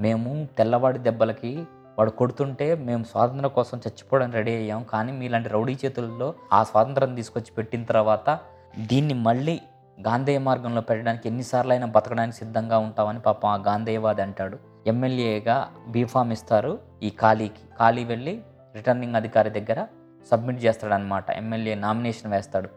[0.00, 1.64] మేము తెల్లవాడి దెబ్బలకి
[1.98, 7.54] వాడు కొడుతుంటే మేము స్వాతంత్రం కోసం చచ్చిపోవడానికి రెడీ అయ్యాం కానీ మీలాంటి రౌడీ చేతుల్లో ఆ స్వాతంత్రం తీసుకొచ్చి
[7.58, 8.38] పెట్టిన తర్వాత
[8.78, 9.60] దీన్ని మళ్ళీ
[10.06, 14.56] గాంధేయ మార్గంలో పెట్టడానికి ఎన్నిసార్లు అయినా బతకడానికి సిద్ధంగా ఉంటామని పాపం ఆ గాంధేయవాది అంటాడు.
[14.86, 17.62] ఎమ్మెల్యేగా బీఫామ్ ఇస్తారు ఈ ఖాళీకి.
[17.78, 18.42] ఖాళీ వెళ్ళి
[18.76, 19.86] రిటర్నింగ్ అధికారి దగ్గర
[20.30, 22.68] సబ్మిట్ చేస్తాడనమాట ఎమ్మెల్యే నామినేషన్ వేస్తాడు.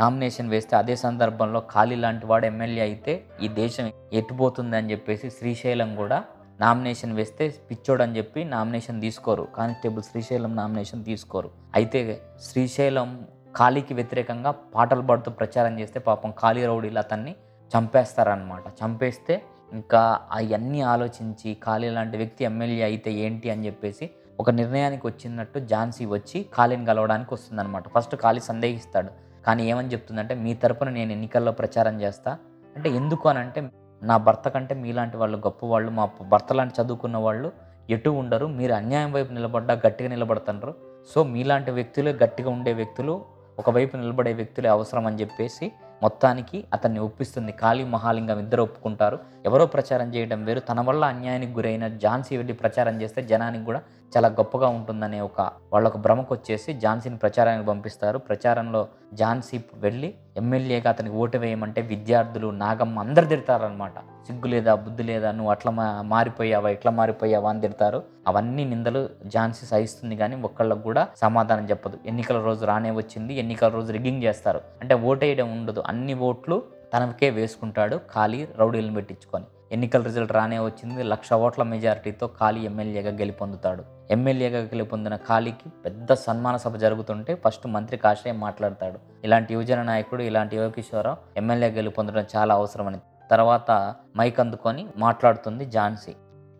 [0.00, 5.96] నామినేషన్ వేస్తే అదే సందర్భంలో ఖాళీ లాంటి వాడు ఎమ్మెల్యే అయితే ఈ దేశం ఎట్టుపోతుంది అని చెప్పేసి శ్రీశైలం
[5.96, 6.24] కూడా
[6.60, 9.48] నామినేషన్ వేస్తే పిచ్చోడు అని చెప్పి నామినేషన్ తీసుకోరు.
[9.56, 11.50] కానిస్టేబుల్ శ్రీశైలం నామినేషన్ తీసుకోరు.
[11.74, 13.08] అయితే శ్రీశైలం
[13.56, 17.36] ఖాళీకి వ్యతిరేకంగా పాటలు పాడుతూ ప్రచారం చేస్తే పాపం ఖాళీ రౌడీలు అతన్ని
[17.76, 24.10] చంపేస్తారనమాట చంపేస్తే ఇంకా అవన్నీ ఆలోచించి ఖాళీ లాంటి వ్యక్తి ఎమ్మెల్యే అయితే ఏంటి అని చెప్పేసి
[24.40, 27.88] ఒక నిర్ణయానికి వచ్చినట్టు ఝాన్సీ వచ్చి ఖాళీని కలవడానికి వస్తుందన్నమాట.
[27.88, 29.10] ఫస్ట్ ఖాళీ సందేహిస్తాడు.
[29.46, 32.38] కానీ ఏమని చెప్తుందంటే మీ తరపున నేను ఎన్నికల్లో ప్రచారం చేస్తా.
[32.76, 33.70] అంటే ఎందుకు అని అంటే
[34.02, 37.52] నా భర్త కంటే మీలాంటి వాళ్ళు గొప్పవాళ్ళు మా భర్త లాంటి చదువుకున్న వాళ్ళు
[37.90, 38.46] ఎటు ఉండరు.
[38.46, 40.74] మీరు అన్యాయం వైపు నిలబడ్డా గట్టిగా నిలబడుతున్నారు
[41.14, 43.24] సో మీలాంటి వ్యక్తులు గట్టిగా ఉండే వ్యక్తులు
[43.62, 45.66] ఒకవైపు నిలబడే వ్యక్తులే అవసరం అని చెప్పేసి
[46.02, 47.52] మొత్తానికి అతన్ని ఒప్పిస్తుంది.
[47.62, 49.18] కాళీ మహాలింగం ఇద్దరు ఒప్పుకుంటారు.
[49.46, 50.60] ఎవరో ప్రచారం చేయడం వేరు.
[50.70, 53.80] తన వల్ల అన్యాయానికి గురైన ఝాన్సీ వెళ్ళి ప్రచారం చేస్తే జనానికి కూడా
[54.16, 55.40] చాలా గొప్పగా ఉంటుందనే ఒక
[55.72, 58.18] వాళ్ళొక భ్రమకు వచ్చేసి ఝాన్సీని ప్రచారానికి పంపిస్తారు.
[58.18, 65.30] ప్రచారంలో ఝాన్సీ వెళ్ళి ఎమ్మెల్యేగా అతనికి ఓటు వేయమంటే విద్యార్థులు నాగమ్మ అందరు తిడతారనమాట సిగ్గు లేదా బుద్ధి లేదా
[65.30, 68.02] నువ్వు అట్లా మా మారిపోయావా ఇట్లా మారిపోయావా అని తిడతారు.
[68.28, 71.98] అవన్నీ నిందలు ఝాన్సీ సహిస్తుంది కానీ ఒక్కళ్ళకు కూడా సమాధానం చెప్పదు.
[72.06, 74.60] ఎన్నికల రోజు రానే వచ్చింది ఎన్నికల రోజు రిగ్గింగ్ చేస్తారు.
[74.80, 75.84] అంటే ఓటేయడం ఉండదు.
[75.86, 76.62] అన్ని ఓట్లు
[76.94, 79.44] తనకే వేసుకుంటాడు ఖాళీ రౌడీలను పెట్టించుకొని.
[79.72, 81.02] ఎన్నికల రిజల్ట్ రానే వచ్చింది.
[81.02, 83.84] లక్ష ఓట్ల మెజారిటీతో ఖాళీ ఎమ్మెల్యేగా గెలుపొందుతాడు.
[84.10, 88.98] ఎమ్మెల్యేగా గెలుపొందిన ఖాళీకి పెద్ద సన్మాన సభ జరుగుతుంటే ఫస్ట్ మంత్రి కాషాయం మాట్లాడతాడు.
[89.24, 96.14] ఇలాంటి యువజన నాయకుడు ఇలాంటి యువకిషోరం ఎమ్మెల్యే గెలుపొందడం చాలా అవసరమని తర్వాత మైక్ అందుకొని మాట్లాడుతుంది ఝాన్సీ.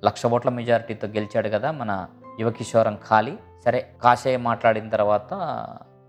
[0.04, 2.06] లక్ష ఓట్ల మెజారిటీతో గెలిచాడు కదా మన
[2.40, 3.34] యువకిషోరం ఖాళీ.
[3.64, 5.32] సరే కాషాయం మాట్లాడిన తర్వాత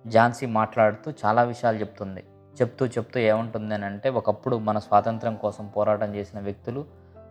[0.08, 2.24] ఝాన్సీ మాట్లాడుతూ చాలా విషయాలు చెప్తుంది.
[2.62, 6.86] చెప్తూ చెప్తూ ఏముంటుంది అని అంటే ఒకప్పుడు మన స్వాతంత్రం కోసం పోరాటం చేసిన వ్యక్తులు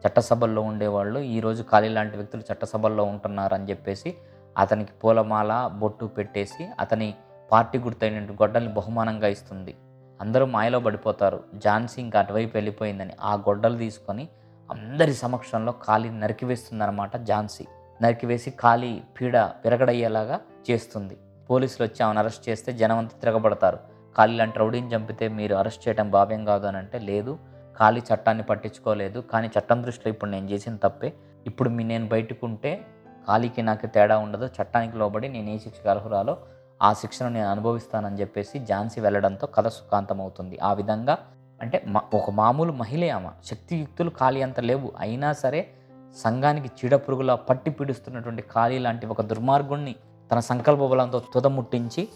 [0.06, 4.16] చట్టసభల్లో ఉండేవాళ్ళు ఈరోజు ఖాళీ లాంటి వ్యక్తులు చట్టసభల్లో ఉంటున్నారు అని చెప్పేసి
[4.58, 7.14] అతనికి పూలమాల బొట్టు పెట్టేసి అతని
[7.52, 9.74] పార్టీ గుర్తైన గొడ్డల్ని బహుమానంగా ఇస్తుంది.
[10.20, 11.40] అందరూ మాయలో పడిపోతారు.
[11.58, 14.28] ఝాన్సీ ఇంకా అటువైపు వెళ్ళిపోయిందని ఆ గొడ్డలు తీసుకొని
[14.70, 17.66] అందరి సమక్షంలో ఖాళీ నరికివేస్తుందన్నమాట ఝాన్సీ
[18.02, 21.16] నరికివేసి ఖాళీ పీడ విరగడయ్యేలాగా చేస్తుంది.
[21.50, 23.91] పోలీసులు వచ్చి ఆమెను అరెస్ట్ చేస్తే జనం అంతా తిరగబడతారు.
[24.16, 27.38] ఖాళీ లాంటి రౌడీని చంపితే మీరు అరెస్ట్ చేయడం భావ్యం కాదు అని అంటే లేదు.
[27.78, 29.20] ఖాళీ చట్టాన్ని పట్టించుకోలేదు.
[29.20, 31.12] కానీ చట్టం దృష్టిలో ఇప్పుడు నేను చేసిన తప్పే.
[31.46, 32.84] ఇప్పుడు మీ నేను బయటకు ఉంటే
[33.28, 34.46] ఖాళీకి నాకు తేడా ఉండదు.
[34.46, 36.36] చట్టానికి లోబడి నేను ఏ శిక్షకు అర్హురాలో
[36.82, 41.18] ఆ శిక్షను నేను అనుభవిస్తానని చెప్పేసి ఝాన్సీ వెళ్ళడంతో కథ సుఖాంతం అవుతుంది ఆ విధంగా
[41.62, 43.28] అంటే ఒక మామూలు మహిళ ఆమె.
[43.44, 44.92] శక్తియుక్తులు ఖాళీ అంత లేవు.
[44.98, 45.68] అయినా సరే
[46.16, 49.96] సంఘానికి చీడపురుగులా పట్టి పీడిస్తున్నటువంటి ఖాళీ లాంటి ఒక దుర్మార్గుణ్ణి
[50.32, 52.08] తన సంకల్ప బలంతో తుదముట్టించి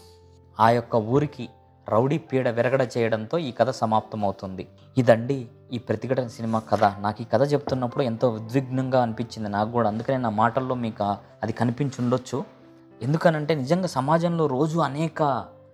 [0.59, 1.49] ఆ యొక్క ఊరికి
[1.89, 4.67] రౌడీ పీడ విరగడ చేయడంతో ఈ కథ సమాప్తమవుతుంది.
[4.97, 6.83] ఇదండి ఈ ప్రతిఘటన సినిమా కథ.
[6.83, 9.89] నాకు ఈ కథ చెప్తున్నప్పుడు ఎంతో ఉద్విగ్నంగా అనిపించింది నాకు కూడా.
[9.89, 11.03] అందుకనే నా మాటల్లో మీకు
[11.43, 12.43] అది కనిపించుండొచ్చు.
[13.03, 15.23] ఎందుకనంటే నిజంగా సమాజంలో రోజు అనేక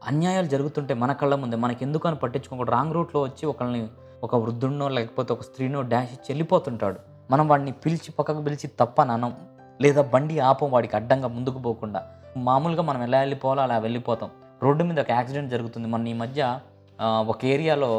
[0.08, 3.88] అన్యాయాలు జరుగుతుంటే మన కళ్ళ ముందే మనకి ఎందుకు అని పట్టించుకోకుండా రాంగ్ రూట్లో వచ్చి ఒకళ్ళని
[4.24, 7.00] ఒక వృద్ధుడినో లేకపోతే ఒక స్త్రీనో డాష్ ఇచ్చి వెళ్ళిపోతుంటాడు.
[7.32, 9.34] మనం వాడిని పిలిచి పక్కకు పిలిచి తప్ప ననం
[9.82, 12.04] లేదా బండి ఆపం వాడికి అడ్డంగా ముందుకు పోకుండా.
[12.38, 14.30] మామూలుగా మనం ఎలా వెళ్ళిపోవాలో అలా వెళ్ళిపోతాం.
[14.64, 15.88] రోడ్డు మీద ఒక యాక్సిడెంట్ జరుగుతుంది.
[15.94, 16.42] మన ఈ మధ్య
[17.32, 17.92] ఒక ఏరియాలో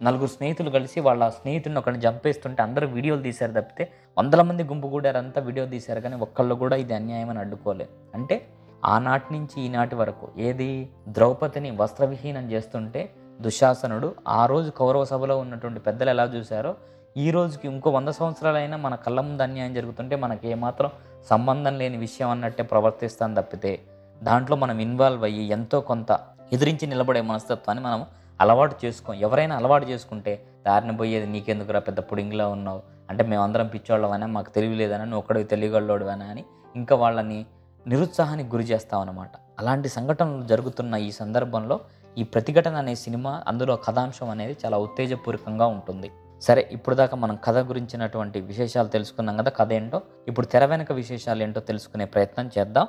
[0.00, 3.84] నలుగురు స్నేహితులు కలిసి వాళ్ళ స్నేహితుడిని ఒకరిని చంపేస్తుంటే అందరూ వీడియోలు తీశారు తప్పితే
[4.18, 6.00] వందల మంది గుంపు కూడారంతా వీడియో తీశారు.
[6.00, 7.92] కానీ ఒక్కళ్ళు కూడా ఇది అన్యాయం అని అడ్డుకోలేదు.
[8.14, 8.36] అంటే
[8.84, 10.68] ఆనాటి నుంచి ఈనాటి వరకు ఏది
[11.16, 13.02] ద్రౌపదిని వస్త్రవిహీనం చేస్తుంటే
[13.40, 16.72] దుశాసనుడు ఆ రోజు కౌరవ సభలో ఉన్నటువంటి పెద్దలు ఎలా చూశారో
[17.16, 20.90] ఈ రోజుకి ఇంకో వంద సంవత్సరాలైనా మన కళ్ళ ముందు అన్యాయం జరుగుతుంటే మనకి ఏమాత్రం
[21.30, 23.72] సంబంధం లేని విషయం అన్నట్టే ప్రవర్తిస్తాను తప్పితే
[24.22, 26.18] దాంట్లో మనం ఇన్వాల్వ్ అయ్యి ఎంతో కొంత
[26.52, 28.06] ఎదిరించి నిలబడే మనస్తత్వాన్ని మనం
[28.40, 29.14] అలవాటు చేసుకోం.
[29.14, 32.82] ఎవరైనా అలవాటు చేసుకుంటే దారిని పోయేది నీకెందుకురా పెద్ద పుడింగిలా ఉన్నావు?
[33.10, 36.44] అంటే మేమందరం పిచ్చోళ్ళమని మాకు తెలియలేదని నువ్వు ఒక్కడికి తెలియగలవాడువని అని
[36.76, 37.46] ఇంకా వాళ్ళని
[37.86, 41.80] నిరుత్సాహానికి గురి చేస్తామన్నమాట అలాంటి సంఘటనలు జరుగుతున్న ఈ సందర్భంలో
[42.18, 46.10] ఈ ప్రతిఘటన అనే సినిమా అందులో కథాంశం అనేది చాలా ఉత్తేజపూర్వకంగా ఉంటుంది.
[46.42, 50.02] సరే ఇప్పుడు దాకా మనం కథ గురించినటువంటి విశేషాలు తెలుసుకున్నాం కదా కథ ఏంటో?
[50.28, 52.88] ఇప్పుడు తెర వెనక విశేషాలు ఏంటో తెలుసుకునే ప్రయత్నం చేద్దాం.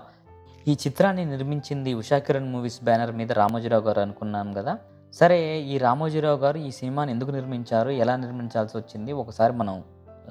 [0.68, 4.78] ఈ చిత్రాన్ని నిర్మించింది ఉషాకిరణ్ మూవీస్ బ్యానర్ మీద రామోజీరావు గారు అనుకున్నాం కదా.
[5.14, 9.84] సరే ఈ రామోజీరావు గారు ఈ సినిమాని ఎందుకు నిర్మించారు ఎలా నిర్మించాల్సి వచ్చింది ఒకసారి మనం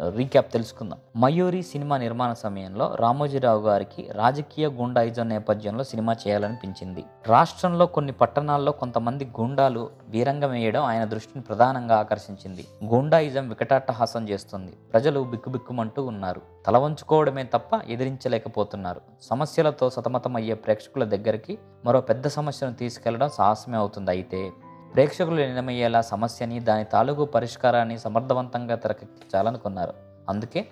[0.08, 1.22] రీక్యాప్ తెలుసుకుందాం.
[1.22, 7.04] మయూరి సినిమా నిర్మాణ సమయంలో రామోజీరావు గారికి రాజకీయ గుండాయిజం నేపథ్యంలో సినిమా చేయాలనిపించింది.
[7.26, 12.66] రాష్ట్రంలో కొన్ని పట్టణాల్లో కొంతమంది గుండాలు వీరంగం వేయడం ఆయన దృష్టిని ప్రధానంగా ఆకర్షించింది.
[12.84, 14.72] గుండాయిజం వికటాట్టహాసం చేస్తుంది.
[14.92, 16.42] ప్రజలు బిక్కుబిక్కుమంటూ ఉన్నారు.
[16.66, 19.00] తల వంచుకోవడమే తప్ప ఎదిరించలేకపోతున్నారు.
[19.22, 24.50] సమస్యలతో సతమతమయ్యే ప్రేక్షకుల దగ్గరికి మరో పెద్ద సమస్యను తీసుకెళ్ళడం సాహసమే అవుతుంది అయితే.
[24.94, 29.94] ప్రేక్షకులు నిర్ణయమయ్యేలా సమస్యని దాని తాలూకు పరిష్కారాన్ని సమర్థవంతంగా తెరకెక్కించాలనుకున్నారు.
[30.28, 30.66] అందుకే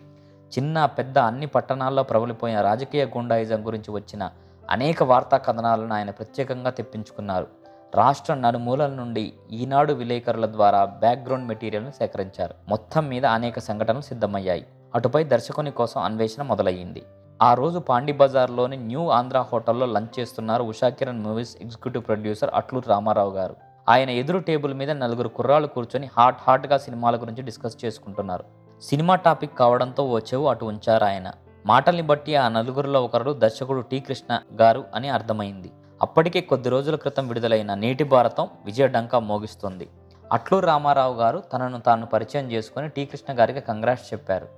[0.58, 4.30] చిన్న పెద్ద అన్ని పట్టణాల్లో ప్రబలిపోయిన రాజకీయ గుండాయిజం గురించి వచ్చిన
[4.70, 7.46] అనేక వార్తా కథనాలను ఆయన ప్రత్యేకంగా తెప్పించుకున్నారు.
[7.94, 12.54] రాష్ట్ర నలుమూలల నుండి ఈనాడు విలేకరుల ద్వారా బ్యాక్గ్రౌండ్ మెటీరియల్ను సేకరించారు.
[12.68, 14.66] మొత్తం మీద అనేక సంఘటనలు సిద్ధమయ్యాయి.
[14.94, 17.02] అటుపై దర్శకుని కోసం అన్వేషణ మొదలయ్యింది.
[17.42, 23.30] ఆ రోజు పాండి బజార్లోని న్యూ ఆంధ్ర హోటల్లో లంచ్ చేస్తున్నారు Ushakiran movies executive producer Atluru Ramarao
[23.30, 23.67] garu.
[23.88, 28.44] ఆయన ఎదురు టేబుల్ మీద నలుగురు కుర్రాలు కూర్చొని హాట్ హాట్గా సినిమాల గురించి డిస్కస్ చేసుకుంటున్నారు.
[28.82, 31.32] సినిమా టాపిక్ కావడంతో ఓ చెవు అటు ఉంచారు ఆయన.
[31.66, 35.72] మాటల్ని బట్టి ఆ నలుగురిలో ఒకరు దర్శకుడు టి కృష్ణ గారు అని అర్థమైంది.
[36.02, 39.88] అప్పటికే కొద్ది రోజుల క్రితం విడుదలైన నేటి భారతం విజయ డంకా మోగిస్తుంది.
[40.32, 44.48] అట్లూరు రామారావు గారు తనను తాను పరిచయం చేసుకుని టి కృష్ణ గారికి కంగ్రాట్స్ చెప్పారు.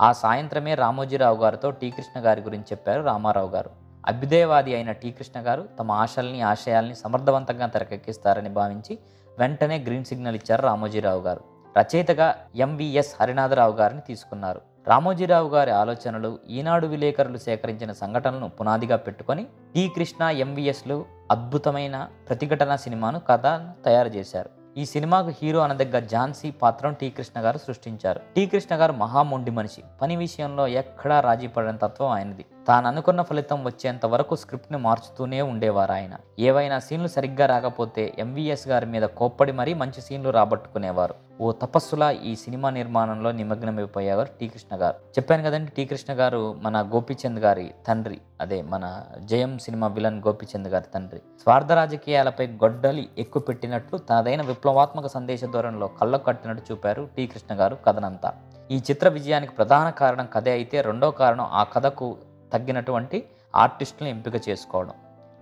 [0.00, 3.89] ఆ సాయంత్రమే రామోజీరావు గారితో టీ కృష్ణ గారి గురించి చెప్పారు రామారావు గారు.
[4.08, 8.98] అభ్యుదయవాది అయిన టీ కృష్ణ గారు తమ ఆశల్ని ఆశయాల్ని సమర్థవంతంగా తెరకెక్కిస్తారని భావించి
[9.38, 11.40] వెంటనే గ్రీన్ సిగ్నల్ ఇచ్చారు రామోజీరావు గారు.
[11.78, 14.60] రచయితగా ఎంవిఎస్ హరినాథరావు గారిని తీసుకున్నారు.
[14.88, 23.20] రామోజీరావు గారి ఆలోచనలు ఈనాడు విలేకరులు సేకరించిన సంఘటనలను పునాదిగా పెట్టుకొని టీ కృష్ణ ఎంవిఎస్లు అద్భుతమైన ప్రతిఘటన సినిమాను
[23.30, 23.42] కథ
[23.84, 24.50] తయారు చేశారు.
[24.76, 28.20] ఈ సినిమాకు హీరో అనదగ్గ ఝాన్సీ పాత్రను టీ కృష్ణ గారు సృష్టించారు.
[28.36, 29.82] టీ కృష్ణ గారు మహామొండి మనిషి.
[30.02, 32.46] పని విషయంలో ఎక్కడా రాజీ పడిన తత్వం ఆయనది.
[32.68, 36.16] తాను అనుకున్న ఫలితం వచ్చేంత వరకు స్క్రిప్ట్ని మార్చుతూనే ఉండేవారు ఆయన.
[36.38, 41.14] ఏవైనా సీన్లు సరిగ్గా రాకపోతే ఎంవీఎస్ గారి మీద కోప్పడి మరీ మంచి సీన్లు రాబట్టుకునేవారు.
[41.40, 44.94] ఓ తపస్సులా ఈ సినిమా నిర్మాణంలో నిమగ్నమైపోయేవారు టీ కృష్ణ గారు.
[44.94, 48.20] చెప్పాను కదండి టీ కృష్ణ గారు మన గోపీచంద్ గారి తండ్రి.
[48.40, 51.18] అదే మన జయం సినిమా విలన్ గోపీచంద్ గారి తండ్రి.
[51.18, 57.76] స్వార్థ రాజకీయాలపై గొడ్డలి ఎక్కువ పెట్టినట్లు తనదైన విప్లవాత్మక సందేశ ధోరణిలో కళ్ళకు కట్టినట్టు చూపారు టీ కృష్ణ గారు
[57.86, 58.32] కథనంతా.
[58.70, 62.16] ఈ చిత్ర విజయానికి ప్రధాన కారణం కథే అయితే రెండో కారణం ఆ కథకు
[62.52, 63.24] తగ్గినటువంటి
[63.56, 64.94] ఆర్టిస్టులను ఎంపిక చేసుకోవడం.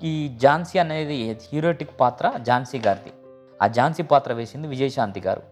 [0.03, 3.13] ఈ ఝాన్సీ అనేది హీరోటిక్ పాత్ర ఝాన్సీ గారిది.
[3.63, 5.43] ఆ ఝాన్సీ పాత్ర వేసింది విజయశాంతి గారు.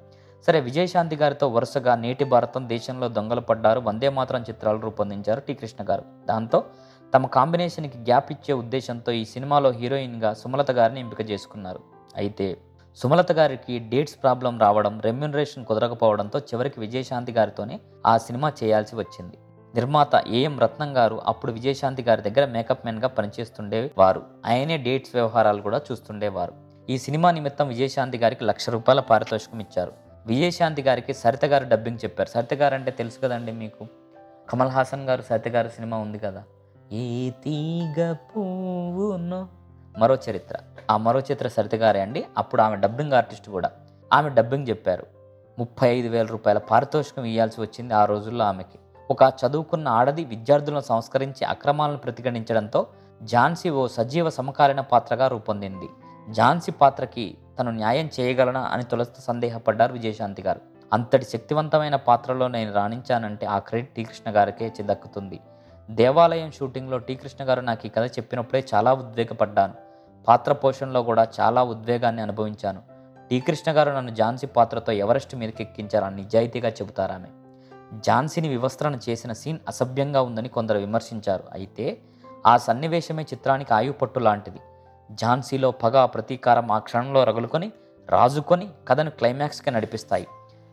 [0.47, 5.85] సరే విజయశాంతి గారితో వరుసగా నేటి భారతం దేశంలో దొంగలు పడ్డారు వందే మాత్రం చిత్రాలు రూపొందించారు టి కృష్ణ
[5.90, 6.03] గారు.
[6.27, 6.64] దాంతో
[7.14, 11.81] తమ కాంబినేషన్కి గ్యాప్ ఇచ్చే ఉద్దేశంతో ఈ సినిమాలో హీరోయిన్గా సుమలత గారిని ఎంపిక చేసుకున్నారు.
[12.16, 12.57] అయితే
[12.97, 19.38] సుమలత గారికి డేట్స్ ప్రాబ్లం రావడం రెమ్యునరేషన్ కుదరకపోవడంతో చివరికి విజయశాంతి గారితోనే ఆ సినిమా చేయాల్సి వచ్చింది.
[19.77, 25.81] నిర్మాత ఏఎం రత్నం గారు అప్పుడు విజయశాంతి గారి దగ్గర మేకప్ మ్యాన్గా పనిచేస్తుండేవారు ఆయనే డేట్స్ వ్యవహారాలు కూడా
[25.93, 26.53] చూస్తుండేవారు
[26.91, 29.93] ఈ సినిమా నిమిత్తం విజయశాంతి గారికి లక్ష రూపాయల పారితోషికం ఇచ్చారు.
[30.27, 32.29] విజయశాంతి గారికి సరిత గారు డబ్బింగ్ చెప్పారు.
[32.29, 33.87] సరిత గారు అంటే తెలుసు కదండి మీకు?
[34.51, 36.43] కమల్ హాసన్ గారు సరిత గారు సినిమా ఉంది కదా?
[36.93, 39.49] ఏ తీగ పువ్వును.
[39.99, 40.57] మరో చరిత్ర.
[40.91, 42.25] ఆ మరో చరిత్ర సరిత గారే అండి.
[42.39, 43.71] అప్పుడు ఆమె డబ్బింగ్ ఆర్టిస్ట్ కూడా.
[44.12, 45.07] ఆమె డబ్బింగ్ చెప్పారు.
[45.59, 48.79] ముప్పై ఐదు వేల రూపాయల పారితోషికం ఇవ్వాల్సి వచ్చింది ఆ రోజుల్లో ఆమెకి.
[49.11, 52.87] ఒక చదువుకున్న ఆడది విద్యార్థులను సంస్కరించి అక్రమాలను ప్రతిఘటించడంతో
[53.23, 55.88] ఝాన్సీ ఓ సజీవ సమకాలీన పాత్రగా రూపొందింది.
[56.31, 60.61] ఝాన్సీ పాత్రకి తను న్యాయం చేయగలనా అని తొలస్త సందేహపడ్డారు విజయశాంతి గారు.
[60.92, 65.40] అంతటి శక్తివంతమైన పాత్రలో నేను రాణించానంటే ఆ క్రెడిట్ టీ కృష్ణ గారికే చిదక్కుతుంది.
[65.90, 69.75] దేవాలయం షూటింగ్లో టీ కృష్ణ గారు నాకు ఈ కథ చెప్పినప్పుడే చాలా ఉద్వేగపడ్డాను.
[70.29, 72.83] పాత్ర పోషణలో కూడా చాలా ఉద్వేగాన్ని అనుభవించాను.
[73.31, 77.29] టీ కృష్ణ గారు నన్ను ఝాన్సీ పాత్రతో ఎవరెస్ట్ మీదకి ఎక్కించారని నిజాయితీగా చెబుతారామె.
[78.07, 81.44] ఝాన్సీని వివస్త్రణ చేసిన సీన్ అసభ్యంగా ఉందని కొందరు విమర్శించారు.
[81.53, 81.99] అయితే
[82.46, 84.59] ఆ సన్నివేశమే చిత్రానికి ఆయుపట్టు లాంటిది.
[85.12, 87.72] ఝాన్సీలో పగ ప్రతీకారం ఆ క్షణంలో రగులుకొని
[88.11, 90.27] రాజుకొని కథను క్లైమాక్స్కి నడిపిస్తాయి.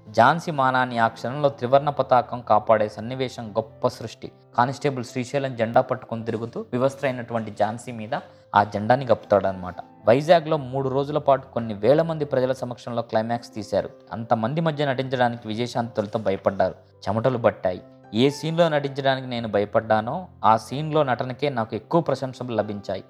[0.10, 4.32] ఝాన్సీ మానాన్ని ఆ క్షణంలో త్రివర్ణ పతాకం కాపాడే సన్నివేశం గొప్ప సృష్టి.
[4.58, 8.20] కానిస్టేబుల్ శ్రీశైలం జెండా పట్టుకొని తిరుగుతూ వివస్త్రైనటువంటి ఝాన్సీ మీద
[8.56, 9.76] ఆ జెండాని గప్పుతాడనమాట
[10.08, 13.90] వైజాగ్లో మూడు రోజుల పాటు కొన్ని వేల మంది ప్రజల సమక్షంలో క్లైమాక్స్ తీశారు.
[14.12, 16.93] అంతమంది మధ్య నటించడానికి విజయశాంతి తొలుత భయపడ్డారు.
[17.10, 17.84] చెమటలు పట్టాయి.
[18.14, 23.04] ఏ సీన్లో నటించడానికి నేను భయపడ్డానో ఆ సీన్లో నటనకే నాకు ఎక్కువ ప్రశంసలు లభించాయి.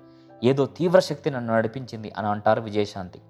[0.43, 3.21] ఏదో తీవ్ర శక్తి నన్ను నడిపించింది అని అంటారు విజయశాంతి.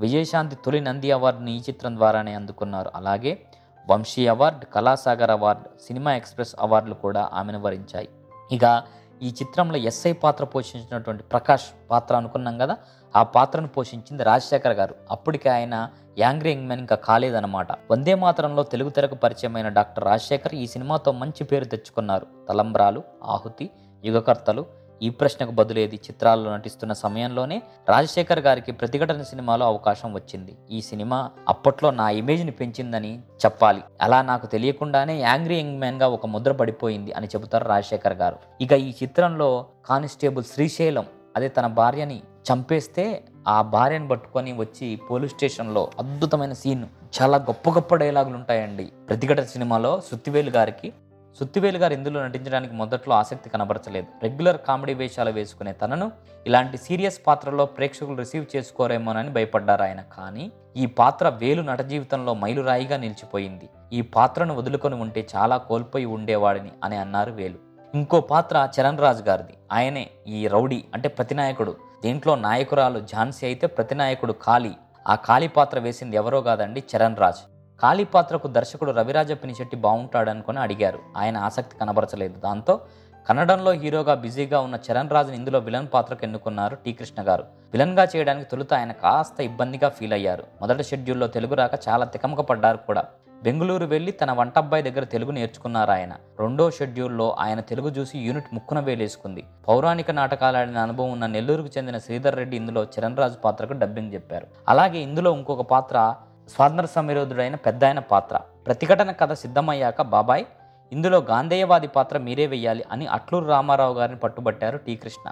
[0.00, 2.90] విజయశాంతి తొలి నంది అవార్డుని ఈ చిత్రం ద్వారానే అందుకున్నారు.
[2.94, 3.42] అలాగే
[3.90, 8.08] Vamsi award Kalasagar award cinema express అవార్డులు కూడా ఆమెను వరించాయి.
[8.52, 8.82] ఇక
[9.22, 12.76] ఈ చిత్రంలో ఎస్ఐ పాత్ర పోషించినటువంటి ప్రకాష్ పాత్ర అనుకున్నాం కదా
[13.16, 14.94] ఆ పాత్రను పోషించింది రాజశేఖర్ గారు.
[15.10, 17.72] అప్పటికి ఆయన యాంగ్రీ యంగ్మెన్ ఇంకా కాలేదన్నమాట.
[17.90, 22.26] వందే మాత్రంలో తెలుగు తెరకు పరిచయమైన డాక్టర్ రాజశేఖర్ ఈ సినిమాతో మంచి పేరు తెచ్చుకున్నారు.
[22.48, 23.70] తలంబ్రాలు ఆహుతి
[24.04, 30.56] యుగకర్తలు ఈ ప్రశ్నకు బదులేది చిత్రాల్లో నటిస్తున్న సమయంలోనే రాజశేఖర్ గారికి ప్రతిఘటన సినిమాలో అవకాశం వచ్చింది.
[30.70, 33.82] ఈ సినిమా అప్పట్లో నా ఇమేజ్ని పెంచిందని చెప్పాలి.
[34.00, 38.36] అలా నాకు తెలియకుండానే యాంగ్రీ యంగ్ మ్యాన్గా ఒక ముద్ర పడిపోయింది అని చెబుతారు రాజశేఖర్ గారు.
[38.60, 43.04] ఇక ఈ చిత్రంలో కానిస్టేబుల్ శ్రీశైలం అదే తన భార్యని చంపేస్తే
[43.48, 46.84] ఆ భార్యను పట్టుకొని వచ్చి పోలీస్ స్టేషన్లో అద్భుతమైన సీన్
[47.16, 48.92] చాలా గొప్ప గొప్ప డైలాగులు ఉంటాయండి.
[49.08, 50.92] ప్రతిఘటన సినిమాలో సుత్తివేలు గారికి
[51.40, 54.06] సుత్తివేలు గారు ఇందులో నటించడానికి మొదట్లో ఆసక్తి కనబరచలేదు.
[54.22, 56.12] రెగ్యులర్ కామెడీ వేషాలు వేసుకునే తనను
[56.46, 60.00] ఇలాంటి సీరియస్ పాత్రలో ప్రేక్షకులు రిసీవ్ చేసుకోరేమోనని భయపడ్డారు ఆయన.
[60.00, 63.68] కానీ ఈ పాత్ర వేలు నట జీవితంలో మైలురాయిగా నిలిచిపోయింది.
[63.92, 67.58] ఈ పాత్రను వదులుకొని ఉంటే చాలా కోల్పోయి ఉండేవాడిని అని అన్నారు వేలు.
[67.94, 69.54] ఇంకో పాత్ర చరణ్ రాజ్ గారిది.
[69.72, 74.72] ఆయనే ఈ రౌడీ అంటే ప్రతినాయకుడు దీంట్లో నాయకురాలు ఝాన్సీ అయితే ప్రతినాయకుడు కాళీ
[75.08, 77.36] ఆ కాళీ పాత్ర వేసింది ఎవరో కాదండి చరణ్ రాజ్.
[77.80, 80.98] కాళీ పాత్రకు దర్శకుడు రవిరాజ పినిశెట్టి బాగుంటాడనుకొని అడిగారు.
[81.16, 82.40] ఆయన ఆసక్తి కనబరచలేదు.
[82.40, 82.80] దాంతో
[83.28, 87.42] కన్నడంలో హీరోగా బిజీగా ఉన్న చరణ్ రాజుని ఇందులో విలన్ పాత్రకు ఎన్నుకున్నారు టీ కృష్ణ గారు.
[87.72, 90.44] విలన్గా చేయడానికి తొలుత ఆయన కాస్త ఇబ్బందిగా ఫీల్ అయ్యారు.
[90.60, 93.04] మొదటి షెడ్యూల్లో తెలుగు రాక చాలా తికమక పడ్డారు కూడా.
[93.42, 98.80] బెంగళూరు వెళ్ళి తన వంటబ్బాయి దగ్గర తెలుగు నేర్చుకున్నారు ఆయన రెండో షెడ్యూల్లో ఆయన తెలుగు చూసి యూనిట్ ముక్కున
[98.80, 99.44] వేలేసుకుంది.
[99.68, 104.46] పౌరాణిక నాటకాలాడిన అనుభవం ఉన్న నెల్లూరుకు చెందిన శ్రీధర్ రెడ్డి ఇందులో చరణ్ రాజు పాత్రకు డబ్బింగ్ చెప్పారు.
[104.68, 106.14] అలాగే ఇందులో ఇంకొక పాత్ర
[106.48, 108.40] స్వాతంత్ర సమరోధుడైన పెద్ద ఆయన పాత్ర.
[108.66, 110.44] ప్రతిఘటన కథ సిద్ధమయ్యాక బాబాయ్
[110.92, 114.96] ఇందులో గాంధేయవాది పాత్ర మీరే వెయ్యాలి అని అట్లూరు రామారావు గారిని పట్టుబట్టారు టీ.
[114.96, 115.30] కృష్ణ.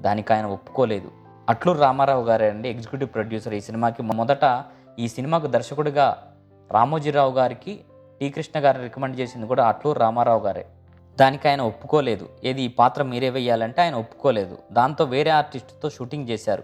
[0.00, 1.10] దానికి ఆయన ఒప్పుకోలేదు.
[1.48, 4.64] అట్లూరు రామారావు గారే అండి ఎగ్జిక్యూటివ్ ప్రొడ్యూసర్ ఈ సినిమాకి మొదట
[4.98, 6.24] ఈ సినిమాకు దర్శకుడిగా
[6.72, 7.80] రామోజీరావు గారికి
[8.20, 10.66] టీ కృష్ణ గారిని రికమెండ్ చేసింది కూడా అట్లూరు రామారావు గారే.
[11.20, 12.28] దానికి ఆయన ఒప్పుకోలేదు.
[12.44, 14.58] ఏది ఈ పాత్ర మీరే వేయాలంటే ఆయన ఒప్పుకోలేదు.
[14.72, 16.62] దాంతో వేరే ఆర్టిస్ట్తో షూటింగ్ చేశారు.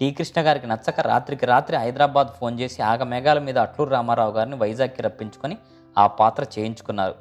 [0.00, 5.02] టీ కృష్ణ గారికి నచ్చక రాత్రికి రాత్రి హైదరాబాద్ ఫోన్ చేసి ఆగమేఘాల మీద అట్లూరు రామారావు గారిని వైజాగ్కి
[5.02, 5.58] రప్పించుకొని
[5.98, 7.14] ఆ పాత్ర చేయించుకున్నారు.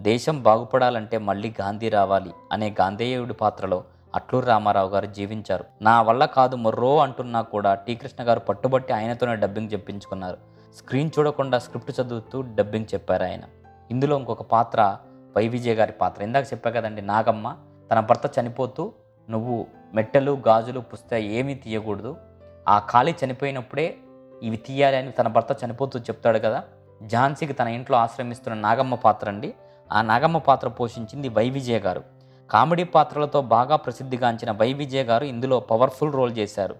[0.00, 5.64] దేశం బాగుపడాలంటే మళ్ళీ గాంధీ రావాలి అనే గాంధేయుడి పాత్రలో అట్లూరు రామారావు గారు జీవించారు.
[5.82, 10.49] నా వల్ల కాదు మొర్రో అంటున్నా కూడా టీ కృష్ణ గారు పట్టుబట్టి ఆయనతోనే డబ్బింగ్ చెప్పించుకున్నారు.
[10.76, 13.40] స్క్రీన్ చూడకుండా స్క్రిప్ట్ చదువుతూ డబ్బింగ్ చెప్పారు ఆయన.
[13.90, 14.96] ఇందులో ఇంకొక పాత్ర
[15.36, 16.22] వై విజయ్ గారి పాత్ర.
[16.22, 17.56] ఇందాక చెప్పా కదండి నాగమ్మ
[17.90, 18.92] తన భర్త చనిపోతూ
[19.30, 22.16] నువ్వు మెట్టెలు గాజులు పుస్తక ఏమీ తీయకూడదు.
[22.68, 23.96] ఆ ఖాళీ చనిపోయినప్పుడే
[24.42, 26.64] ఇవి తీయాలి అని తన భర్త చనిపోతూ చెప్తాడు కదా.
[27.06, 29.54] ఝాన్సీకి తన ఇంట్లో ఆశ్రమిస్తున్న నాగమ్మ పాత్ర అండి.
[29.92, 32.04] ఆ నాగమ్మ పాత్ర పోషించింది వై విజయ్ గారు.
[32.50, 36.76] కామెడీ పాత్రలతో బాగా ప్రసిద్ధిగాంచిన వై విజయ్ గారు ఇందులో పవర్ఫుల్ రోల్ చేశారు.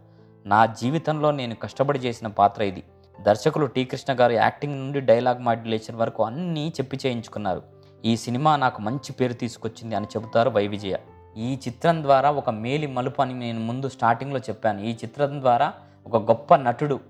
[0.47, 2.83] నా జీవితంలో నేను కష్టపడి చేసిన పాత్ర ఇది.
[3.23, 7.63] దర్శకులు టీ కృష్ణ గారు యాక్టింగ్ నుండి డైలాగ్ మాడ్యులేషన్ వరకు అన్నీ చెప్పి చేయించుకున్నారు.
[8.05, 10.97] ఈ సినిమా నాకు మంచి పేరు తీసుకొచ్చింది అని చెబుతారు వై విజయ.
[11.37, 14.81] ఈ చిత్రం ద్వారా ఒక మేలి మలుపు అని నేను ముందు స్టార్టింగ్లో చెప్పాను.
[14.81, 15.73] ఈ చిత్రం ద్వారా
[16.07, 17.01] ఒక గొప్ప నటుడు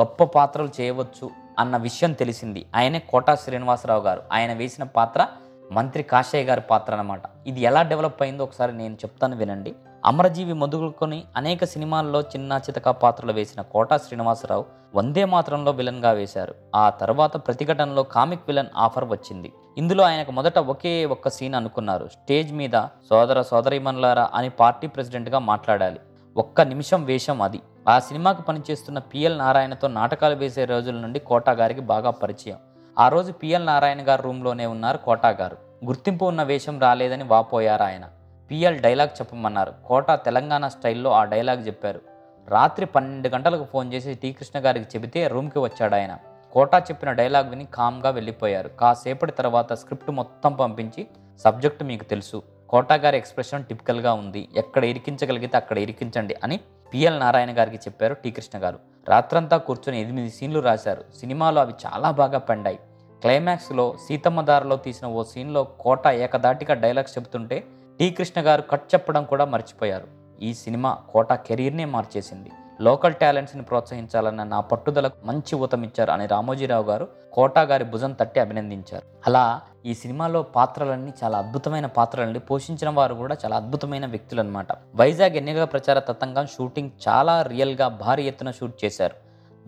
[0.00, 2.66] గొప్ప పాత్రలు చేయవచ్చు అన్న విషయం తెలిసింది.
[2.74, 4.22] ఆయనే కోటా శ్రీనివాసరావు గారు.
[4.32, 5.26] ఆయన వేసిన పాత్ర
[5.72, 9.74] మంత్రి కాషయ్య గారి పాత్ర అనమాట ఇది ఎలా డెవలప్ అయిందో ఒకసారి నేను చెప్తాను వినండి.
[10.06, 16.54] అమరజీవి మొదలుకొని అనేక సినిమాల్లో చిన్న చితక పాత్రలు వేసిన కోటా శ్రీనివాసరావు వందే మాత్రంలో విలన్గా వేశారు.
[16.74, 19.52] ఆ తర్వాత ప్రతిఘటనలో కామిక్ విలన్ ఆఫర్ వచ్చింది.
[19.78, 22.06] ఇందులో ఆయనకు మొదట ఒకే ఒక్క సీన్ అనుకున్నారు.
[22.06, 22.70] స్టేజ్ మీద
[23.10, 26.00] సోదర సోదరిమన్లారా అని పార్టీ ప్రెసిడెంట్గా మాట్లాడాలి.
[26.36, 27.60] ఒక్క నిమిషం వేషం అది.
[27.88, 32.56] ఆ సినిమాకు పనిచేస్తున్న పిఎల్ నారాయణతో నాటకాలు వేసే రోజుల నుండి కోటా గారికి బాగా పరిచయం.
[32.98, 35.56] ఆ రోజు పిఎల్ నారాయణ గారు రూమ్లోనే ఉన్నారు కోటా గారు.
[35.84, 38.02] గుర్తింపు ఉన్న వేషం రాలేదని వాపోయారు ఆయన.
[38.50, 39.74] పిఎల్ డైలాగ్ చెప్పమన్నారు.
[39.86, 42.00] కోటా తెలంగాణ స్టైల్లో ఆ డైలాగ్ చెప్పారు.
[42.48, 46.18] రాత్రి పన్నెండు గంటలకు ఫోన్ చేసి టీ కృష్ణ గారికి చెబితే రూమ్కి వచ్చాడు ఆయన.
[46.52, 48.68] కోటా చెప్పిన డైలాగ్ విని కామ్గా వెళ్ళిపోయారు.
[48.68, 51.06] కాసేపటి తర్వాత స్క్రిప్ట్ మొత్తం పంపించి
[51.38, 52.42] సబ్జెక్టు మీకు తెలుసు.
[52.68, 54.48] కోటా గారి ఎక్స్ప్రెషన్ టిపికల్గా ఉంది.
[54.56, 56.60] ఎక్కడ ఇరికించగలిగితే అక్కడ ఇరికించండి అని
[56.94, 58.78] పిఎల్ నారాయణ గారికి చెప్పారు టీ కృష్ణ గారు.
[59.08, 61.04] రాత్రంతా కూర్చొని ఎనిమిది సీన్లు రాశారు.
[61.20, 62.78] సినిమాలో అవి చాలా బాగా పండాయి.
[63.20, 67.64] క్లైమాక్స్లో సీతమ్మ దారిలో తీసిన ఓ సీన్లో కోట ఏకదాటిగా డైలాగ్స్ చెబుతుంటే
[68.00, 70.06] టీ కృష్ణ గారు కట్ చెప్పడం కూడా మర్చిపోయారు.
[70.42, 72.50] ఈ సినిమా కోట కెరీర్నే మార్చేసింది.
[72.80, 79.02] లోకల్ టాలెంట్స్ని ప్రోత్సహించాలన్న నా పట్టుదలకు మంచి ఊతమిచ్చారు అని రామోజీరావు గారు కోటా గారి భుజం తట్టి అభినందించారు.
[79.26, 85.36] అలా ఈ సినిమాలో పాత్రలన్నీ చాలా అద్భుతమైన పాత్రలని పోషించిన వారు కూడా చాలా అద్భుతమైన వ్యక్తులు అనమాట వైజాగ్
[85.36, 89.14] ఎన్నికల ప్రచార తతంగం షూటింగ్ చాలా రియల్గా భారీ ఎత్తున షూట్ చేశారు.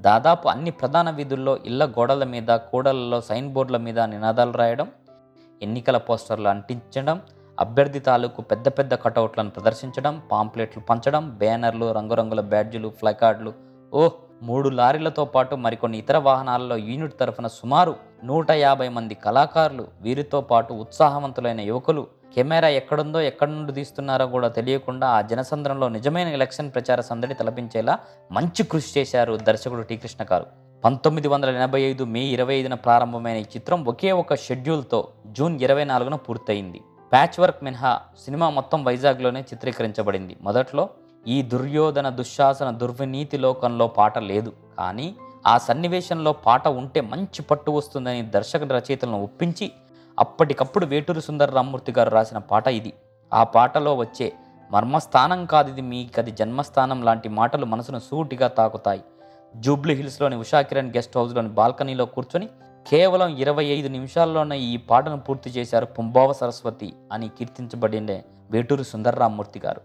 [0.00, 4.88] దాదాపు అన్ని ప్రధాన వీధుల్లో ఇళ్ళ గోడల మీద కూడలలో సైన్ బోర్డుల మీద నినాదాలు రాయడం
[5.62, 7.20] ఎన్నికల పోస్టర్లు అంటించడం
[7.58, 13.52] అభ్యర్థి తాలూకు పెద్ద పెద్ద కటౌట్లను ప్రదర్శించడం పాంప్లెట్లు పంచడం బ్యానర్లు రంగురంగుల బ్యాడ్జీలు ఫ్లైకార్డులు
[13.92, 17.92] ఓహ్ మూడు లారీలతో పాటు మరికొన్ని ఇతర వాహనాలలో యూనిట్ తరఫున సుమారు
[18.24, 22.02] నూట యాభై మంది కళాకారులు వీరితో పాటు ఉత్సాహవంతులైన యువకులు.
[22.34, 27.98] కెమెరా ఎక్కడుందో ఎక్కడి నుండి తీస్తున్నారో కూడా తెలియకుండా ఆ జనసంద్రంలో నిజమైన ఎలక్షన్ ప్రచార సందడి తలపించేలా
[28.32, 30.46] మంచి కృషి చేశారు దర్శకుడు టీ కృష్ణ గారు.
[30.84, 35.84] పంతొమ్మిది వందల ఎనభై ఐదు మే ఇరవై ఐదున ప్రారంభమైన ఈ చిత్రం ఒకే ఒక షెడ్యూల్తో జూన్ ఇరవై
[35.84, 36.80] నాలుగున పూర్తయింది.
[37.12, 40.36] ప్యాచ్ వర్క్ మినహా సినిమా మొత్తం వైజాగ్లోనే చిత్రీకరించబడింది.
[40.40, 40.90] మొదట్లో
[41.26, 44.52] ఈ దుర్యోధన దుశ్శాసన దుర్వినీతి లోకంలో పాట లేదు.
[44.78, 45.14] కానీ
[45.46, 49.72] ఆ సన్నివేశంలో పాట ఉంటే మంచి పట్టు వస్తుందని దర్శక రచయితలను ఒప్పించి
[50.18, 52.92] అప్పటికప్పుడు వేటూరు సుందర రామ్మూర్తి గారు రాసిన పాట ఇది.
[53.34, 54.32] ఆ పాటలో వచ్చే
[54.70, 59.02] మర్మస్థానం కాదు ఇది మీకది జన్మస్థానం లాంటి మాటలు మనసును సూటిగా తాకుతాయి.
[59.56, 62.48] జూబ్లీ హిల్స్లోని ఉషా కిరణ్ గెస్ట్ హౌస్లోని బాల్కనీలో కూర్చొని
[62.86, 69.80] కేవలం ఇరవై ఐదు నిమిషాల్లోనే ఈ పాటను పూర్తి చేశారు పుంభావ సరస్వతి అని కీర్తించబడిండే వేటూరి సుందర్రామ్మూర్తి గారు.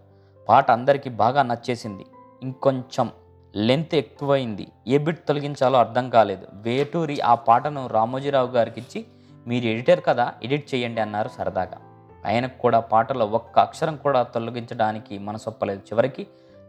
[0.48, 2.06] పాట అందరికీ బాగా నచ్చేసింది.
[2.42, 3.10] ఇంకొంచెం
[3.56, 4.68] లెంత్ ఎక్కువైంది.
[4.88, 6.46] ఏ బిట్ తొలగించాలో అర్థం కాలేదు.
[6.52, 9.06] వేటూరి ఆ పాటను రామోజీరావు గారికి ఇచ్చి
[9.46, 11.78] మీరు ఎడిటర్ కదా ఎడిట్ చేయండి అన్నారు సరదాగా.
[12.26, 15.80] ఆయనకు కూడా పాటలో ఒక్క అక్షరం కూడా తొలగించడానికి మనసొప్పలేదు.
[15.80, 16.26] చివరికి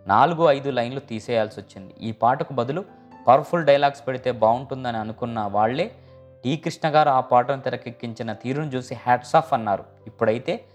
[0.08, 2.86] నాలుగు ఐదు లైన్లు తీసేయాల్సి వచ్చింది ఈ పాటకు బదులు
[3.28, 5.92] పవర్ఫుల్ డైలాగ్స్ పెడితే బాగుంటుందని అనుకున్న వాళ్ళే
[6.44, 9.84] టీ కృష్ణ గారు ఆ పాటను తెరకెక్కించిన తీరును చూసి హ్యాట్స్ ఆఫ్ అన్నారు.
[10.08, 10.66] ఇప్పుడైతే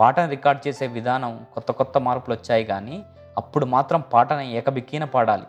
[0.00, 3.04] పాటను రికార్డ్ చేసే విధానం కొత్త కొత్త మార్పులు వచ్చాయి కానీ
[3.36, 5.42] అప్పుడు మాత్రం పాటను ఏకబిక్కీన పాడాలి.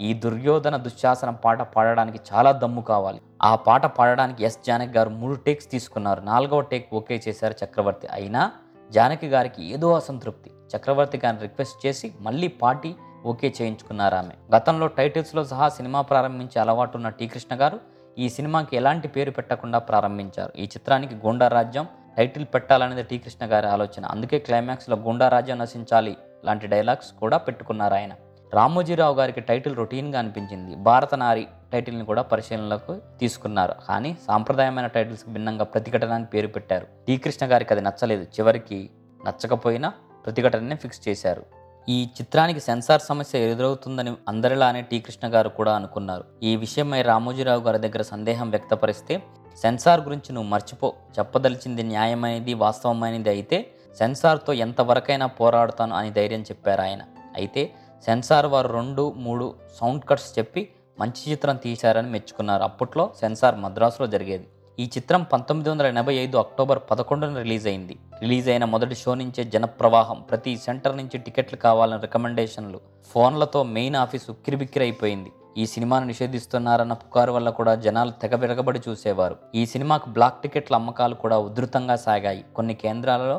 [0.00, 3.20] ఈ దుర్యోధన దుశ్శాసనం పాట పాడడానికి చాలా దమ్ము కావాలి.
[3.42, 6.20] ఆ పాట పాడడానికి ఎస్ జానకి గారు మూడు టేక్స్ తీసుకున్నారు.
[6.20, 8.08] నాలుగవ టేక్ ఓకే చేశారు చక్రవర్తి.
[8.12, 8.52] అయినా
[8.90, 10.50] జానకి గారికి ఏదో అసంతృప్తి.
[10.76, 12.94] చక్రవర్తి గారిని రిక్వెస్ట్ చేసి మళ్ళీ పాటి
[13.24, 14.56] ఓకే చేయించుకున్నారు ఆమె.
[14.56, 19.78] గతంలో టైటిల్స్లో సహా సినిమా ప్రారంభించే అలవాటు ఉన్న టీ కృష్ణ గారు ఈ సినిమాకి ఎలాంటి పేరు పెట్టకుండా
[19.78, 20.52] ప్రారంభించారు?
[20.58, 21.86] ఈ చిత్రానికి గూండా రాజ్యం
[22.16, 24.06] టైటిల్ పెట్టాలనేది టీ కృష్ణ గారి ఆలోచన.
[24.06, 28.10] అందుకే క్లైమాక్స్లో గూండా రాజ్యం నశించాలి లాంటి డైలాగ్స్ కూడా పెట్టుకున్నారు ఆయన.
[28.54, 30.76] రామోజీరావు గారికి టైటిల్ రొటీన్గా అనిపించింది.
[30.76, 33.74] భారత నారి టైటిల్ని కూడా పరిశీలనలోకి తీసుకున్నారు.
[33.88, 36.86] కానీ సాంప్రదాయమైన టైటిల్స్కి భిన్నంగా ప్రతిఘటన పేరు పెట్టారు.
[37.08, 38.22] టీ కృష్ణ గారికి అది నచ్చలేదు.
[38.22, 38.90] చివరికి
[39.26, 39.92] నచ్చకపోయినా
[40.24, 41.61] ప్రతిఘటననే ఫిక్స్ చేశారు.
[41.88, 46.24] ఈ చిత్రానికి సెన్సార్ సమస్య ఎదురవుతుందని అందరిలానే టీ కృష్ణ గారు కూడా అనుకున్నారు.
[46.42, 49.22] ఈ విషయమై రామోజీరావు గారి దగ్గర సందేహం వ్యక్తపరిస్తే
[49.62, 53.66] సెన్సార్ గురించి నువ్వు మర్చిపో చెప్పదలిచింది న్యాయమైనది వాస్తవమైనది అయితే
[53.98, 57.02] సెన్సార్తో ఎంతవరకైనా పోరాడుతాను అని ధైర్యం చెప్పారు ఆయన.
[57.36, 57.74] అయితే
[58.06, 60.68] సెన్సార్ వారు రెండు మూడు సౌండ్ కట్స్ చెప్పి
[61.00, 62.62] మంచి చిత్రం తీశారని మెచ్చుకున్నారు.
[62.62, 64.46] అప్పట్లో సెన్సార్ మద్రాసులో జరిగేది.
[64.78, 69.42] ఈ చిత్రం పంతొమ్మిది వందల ఎనభై ఐదు అక్టోబర్ పదకొండున రిలీజ్ అయింది రిలీజ్ అయిన మొదటి షో నుంచే
[69.54, 72.78] జనప్రవాహం ప్రతి సెంటర్ నుంచి టికెట్లు కావాలని రికమెండేషన్లు
[73.10, 75.30] ఫోన్లతో మెయిన్ ఆఫీస్ ఉక్కిరిబిక్కిరైపోయింది.
[75.58, 79.36] ఈ సినిమాను నిషేధిస్తున్నారన్న పుకారు వల్ల కూడా జనాలు తెగ విరగబడి చూసేవారు.
[79.54, 82.42] ఈ సినిమాకు బ్లాక్ టికెట్ల అమ్మకాలు కూడా ఉధృతంగా సాగాయి.
[82.56, 83.38] కొన్ని కేంద్రాలలో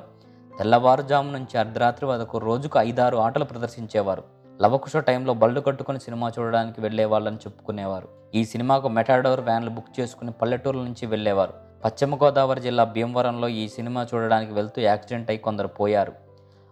[0.59, 4.23] తెల్లవారుజాము నుంచి అర్ధరాత్రి వరకు రోజుకు ఐదారు ఆటలు ప్రదర్శించేవారు.
[4.62, 8.08] లవకుశ టైంలో బళ్ళు కట్టుకుని సినిమా చూడడానికి వెళ్ళే వాళ్ళని చెప్పుకునేవారు.
[8.36, 11.54] ఈ సినిమాకు మెటాడోర్ వ్యాన్లు బుక్ చేసుకుని పల్లెటూరు నుంచి వెళ్ళేవారు
[11.86, 16.14] పశ్చిమ గోదావరి జిల్లా భీమవరంలో ఈ సినిమా చూడడానికి వెళ్తూ యాక్సిడెంట్ అయి కొందరు పోయారు.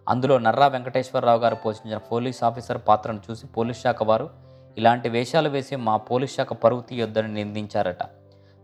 [0.08, 4.30] అందులో నర్రా వెంకటేశ్వరరావు గారు పోషించిన పోలీస్ ఆఫీసర్ పాత్రను చూసి పోలీస్ శాఖ వారు
[4.78, 8.02] ఇలాంటి వేషాలు వేసి మా పోలీస్ శాఖ పరువు తీయొద్దని నిందించారట.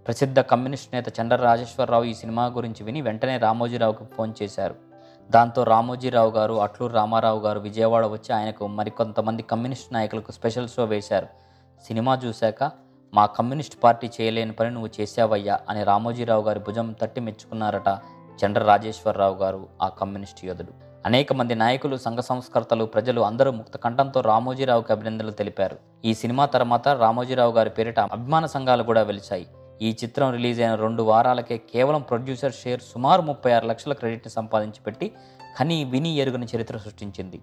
[0.07, 4.88] ప్రసిద్ధ కమ్యూనిస్ట్ నేత చండ్ర రాజేశ్వరరావు ఈ సినిమా గురించి విని వెంటనే రామోజీరావుకు ఫోన్ చేశారు.
[5.31, 11.26] దాంతో రామోజీరావు గారు అట్లూరు రామారావు గారు విజయవాడ వచ్చి ఆయనకు మరికొంతమంది కమ్యూనిస్ట్ నాయకులకు స్పెషల్ షో వేశారు.
[11.87, 12.70] సినిమా చూశాక
[13.14, 17.99] మా కమ్యూనిస్ట్ పార్టీ చేయలేని పని నువ్వు చేశావయ్యా అని రామోజీరావు గారి భుజం తట్టి మెచ్చుకున్నారట
[18.41, 20.72] చండ్ర రాజేశ్వరరావు గారు ఆ కమ్యూనిస్ట్ యోధుడు.
[21.07, 25.76] అనేక మంది నాయకులు సంఘ సంస్కర్తలు ప్రజలు అందరూ ముక్త కంఠంతో రామోజీరావుకి అభినందనలు తెలిపారు.
[26.05, 29.47] ఈ సినిమా తర్వాత రామోజీరావు గారి పేరిట అభిమాన సంఘాలు కూడా వెలిచాయి
[29.87, 34.81] ఈ చిత్రం రిలీజ్ అయిన రెండు వారాలకే కేవలం ప్రొడ్యూసర్ షేర్ సుమారు ముప్పై ఆరు లక్షల క్రెడిట్ని సంపాదించి
[34.87, 35.07] పెట్టి
[35.59, 37.39] కని విని ఎరుగని చరిత్ర సృష్టించింది.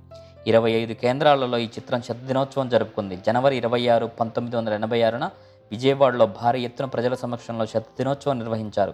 [0.47, 3.15] ఇరవై ఐదు కేంద్రాలలో ఈ చిత్రం శత దినోత్సవం జరుపుకుంది.
[3.27, 5.25] జనవరి ఇరవై ఆరు పంతొమ్మిది వందల ఎనభై ఆరున
[5.71, 8.93] విజయవాడలో భారీ ఎత్తున ప్రజల సమక్షంలో శతదినోత్సవం నిర్వహించారు.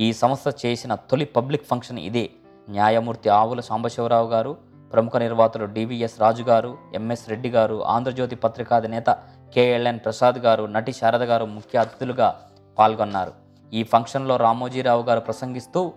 [0.00, 2.30] ఈ సంస్థ చేసిన తొలి పబ్లిక్ ఫంక్షన్ ఇదే.
[2.76, 4.56] న్యాయమూర్తి ఆవుల సాంబశివరావు గారు
[4.92, 9.10] ప్రముఖ నిర్వాతలు డివిఎస్ రాజు గారు ఎంఎస్ రెడ్డి గారు ఆంధ్రజ్యోతి పత్రికాధినేత
[9.54, 12.28] కేఎల్ఎన్ ప్రసాద్ గారు నటి శారద గారు ముఖ్య అతిథులుగా
[12.78, 13.32] పాల్గొన్నారు.
[13.72, 15.92] ఈ ఫంక్షన్లో రామోజీరావు గారు ప్రసంగిస్తూ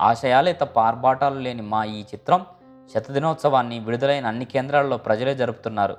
[0.00, 2.46] ఆశయాలే తప్ప ఆర్భాటాలు లేని మా ఈ చిత్రం
[2.94, 5.96] శతదినోత్సవాన్ని విడుదలైన అన్ని కేంద్రాల్లో ప్రజలే జరుపుతున్నారు.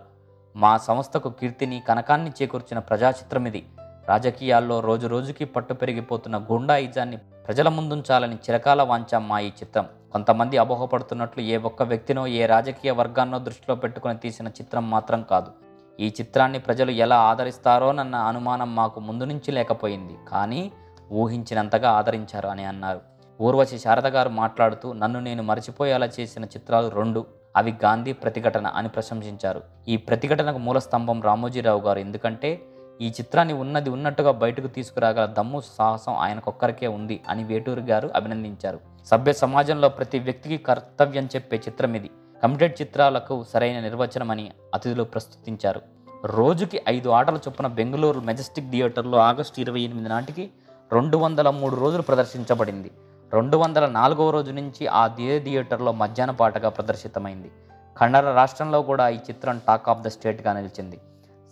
[0.56, 3.66] మా సంస్థకు కీర్తిని కనకాన్ని చేకూర్చిన ప్రజా చిత్రం ఇది.
[4.08, 9.88] రాజకీయాల్లో రోజు రోజుకి పట్టు పెరిగిపోతున్న గుండాయిజాన్ని ప్రజల ముందుంచాలని చిరకాల వాంఛ మా ఈ చిత్రం.
[10.12, 15.71] కొంతమంది అపోహపడుతున్నట్లు ఏ ఒక్క వ్యక్తినో ఏ రాజకీయ వర్గాన్నో దృష్టిలో పెట్టుకుని తీసిన చిత్రం మాత్రం కాదు.
[16.00, 20.18] ఈ చిత్రాన్ని ప్రజలు ఎలా ఆదరిస్తారోనన్న అనుమానం మాకు ముందు నుంచి లేకపోయింది.
[20.28, 20.72] కానీ
[21.12, 23.00] ఊహించినంతగా ఆదరించారు అని అన్నారు.
[23.42, 27.26] ఊర్వశి శారద గారు మాట్లాడుతూ నన్ను నేను మరచిపోయేలా చేసిన చిత్రాలు రెండు.
[27.58, 29.62] అవి గాంధీ ప్రతిఘటన అని ప్రశంసించారు.
[29.88, 32.00] ఈ ప్రతిఘటనకు మూలస్తంభం రామోజీరావు గారు.
[32.00, 32.62] ఎందుకంటే
[33.02, 38.80] ఈ చిత్రాన్ని ఉన్నది ఉన్నట్టుగా బయటకు తీసుకురాగల దమ్ము సాహసం ఆయనకొక్కరికే ఉంది అని వేటూరు గారు అభినందించారు.
[39.06, 42.10] సభ్య సమాజంలో ప్రతి వ్యక్తికి కర్తవ్యం చెప్పే చిత్రం ఇది.
[42.44, 45.82] కమిటెడ్ చిత్రాలకు సరైన నిర్వచనమని అతిథులు ప్రస్తుతించారు.
[46.26, 50.50] రోజుకి ఐదు ఆటల చొప్పున బెంగళూరు మెజెస్టిక్ థియేటర్లో ఆగస్టు ఇరవై ఎనిమిది నాటికి
[50.92, 52.92] రెండు వందల మూడు రోజులు ప్రదర్శించబడింది.
[53.34, 57.52] రెండు వందల నాలుగవ రోజు నుంచి ఆ దే థియేటర్లో మధ్యాహ్న పాటగా ప్రదర్శితమైంది.
[57.98, 60.98] కన్నడ రాష్ట్రంలో కూడా ఈ చిత్రం టాక్ ఆఫ్ ద స్టేట్గా నిలిచింది.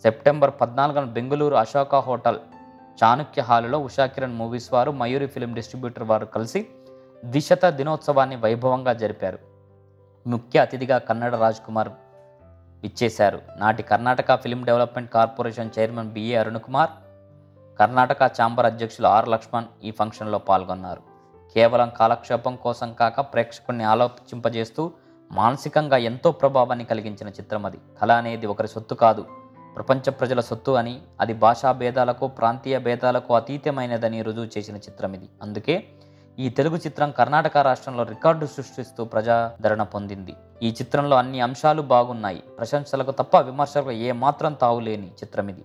[0.02, 2.40] సెప్టెంబర్ పద్నాలుగున బెంగళూరు అశోక హోటల్
[3.04, 6.66] చాణుక్య హాలులో ఉషాకిరణ్ మూవీస్ వారు మయూరి ఫిలిం డిస్ట్రిబ్యూటర్ వారు కలిసి
[7.24, 9.49] ద్విశత దినోత్సవాన్ని వైభవంగా జరిపారు.
[10.26, 11.88] ముఖ్య అతిథిగా కన్నడ రాజ్ కుమార్
[12.82, 13.40] విచ్చేశారు.
[13.56, 16.90] నాటి Karnataka film development corporation chairman B A Arun Kumar
[17.80, 19.28] Karnataka chamber అధ్యక్షులు ఆర్.
[19.28, 21.02] లక్ష్మణ్ ఈ ఫంక్షన్లో పాల్గొన్నారు.
[21.54, 24.92] కేవలం కాలక్షేపం కోసం కాక ప్రేక్షకుడిని ఆలోచింపజేస్తూ
[25.32, 27.78] మానసికంగా ఎంతో ప్రభావాన్ని కలిగించిన చిత్రం అది.
[28.00, 29.26] కళ అనేది ఒకరి సొత్తు కాదు
[29.76, 35.28] ప్రపంచ ప్రజల సొత్తు అని అది భాషా భేదాలకు ప్రాంతీయ భేదాలకు అతీతమైనదని రుజువు చేసిన చిత్రం ఇది.
[35.42, 35.86] అందుకే
[36.40, 40.34] ఈ తెలుగు చిత్రం కర్ణాటక రాష్ట్రంలో రికార్డు సృష్టిస్తూ ప్రజాదరణ పొందింది.
[40.62, 42.40] ఈ చిత్రంలో అన్ని అంశాలు బాగున్నాయి.
[42.58, 45.64] ప్రశంసలకు తప్ప విమర్శలకు ఏమాత్రం తావులేని చిత్రం ఇది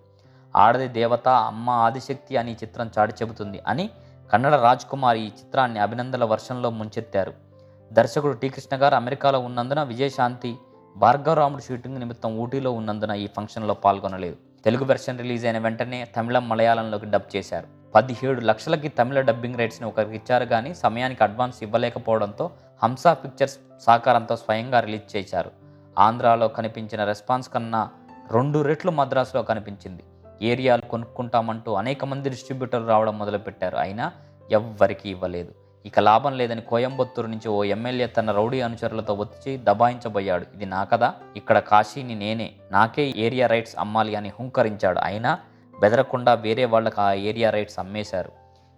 [0.55, 3.89] ఆడది దేవత అమ్మ ఆదిశక్తి అని ఈ చిత్రం చాటి చెబుతుంది అని
[4.34, 7.34] కన్నడ రాజ్ కుమార్ ఈ చిత్రాన్ని అభినందనల వర్షంలో ముంచెత్తారు.
[7.93, 10.53] దర్శకుడు టీకృష్ణ గారు అమెరికాలో ఉన్నందున విజయశాంతి
[10.97, 14.38] భార్గవరాముడు షూటింగ్ నిమిత్తం ఊటీలో ఉన్నందున ఈ ఫంక్షన్లో పాల్గొనలేదు.
[14.65, 17.67] తెలుగు వెర్షన్ రిలీజ్ అయిన వెంటనే తమిళం మలయాళంలోకి డబ్ చేశారు.
[17.95, 22.51] పదిహేడు లక్షలకి తమిళ డబ్బింగ్ రైట్స్ని ఒకరికి ఇచ్చారు కానీ సమయానికి అడ్వాన్స్ ఇవ్వలేకపోవడంతో
[22.83, 25.51] హంసా పిక్చర్స్ సహకారంతో స్వయంగా రిలీజ్ చేశారు.
[25.99, 27.89] ఆంధ్రాలో కనిపించిన రెస్పాన్స్ కన్నా
[28.31, 30.03] రెండు రెట్లు మద్రాసులో కనిపించింది.
[30.41, 33.77] ఏరియాలు కొనుక్కుంటామంటూ అనేక మంది డిస్ట్రిబ్యూటర్లు రావడం మొదలుపెట్టారు.
[33.77, 34.11] అయినా
[34.51, 35.51] ఎవ్వరికీ ఇవ్వలేదు.
[35.85, 40.45] ఇక లాభం లేదని కోయంబత్తూరు నుంచి ఓ ఎమ్మెల్యే తన రౌడీ అనుచరులతో వచ్చి దబాయించబోయాడు.
[40.55, 42.53] ఇది నా కదా ఇక్కడ కాశీని నేనే.
[42.71, 44.99] నాకే ఏరియా రైట్స్ అమ్మాలి అని హుంకరించాడు.
[45.03, 45.39] అయినా
[45.80, 48.32] బెదరకుండా వేరే వాళ్ళకి ఆ ఏరియా రైట్స్ అమ్మేశారు.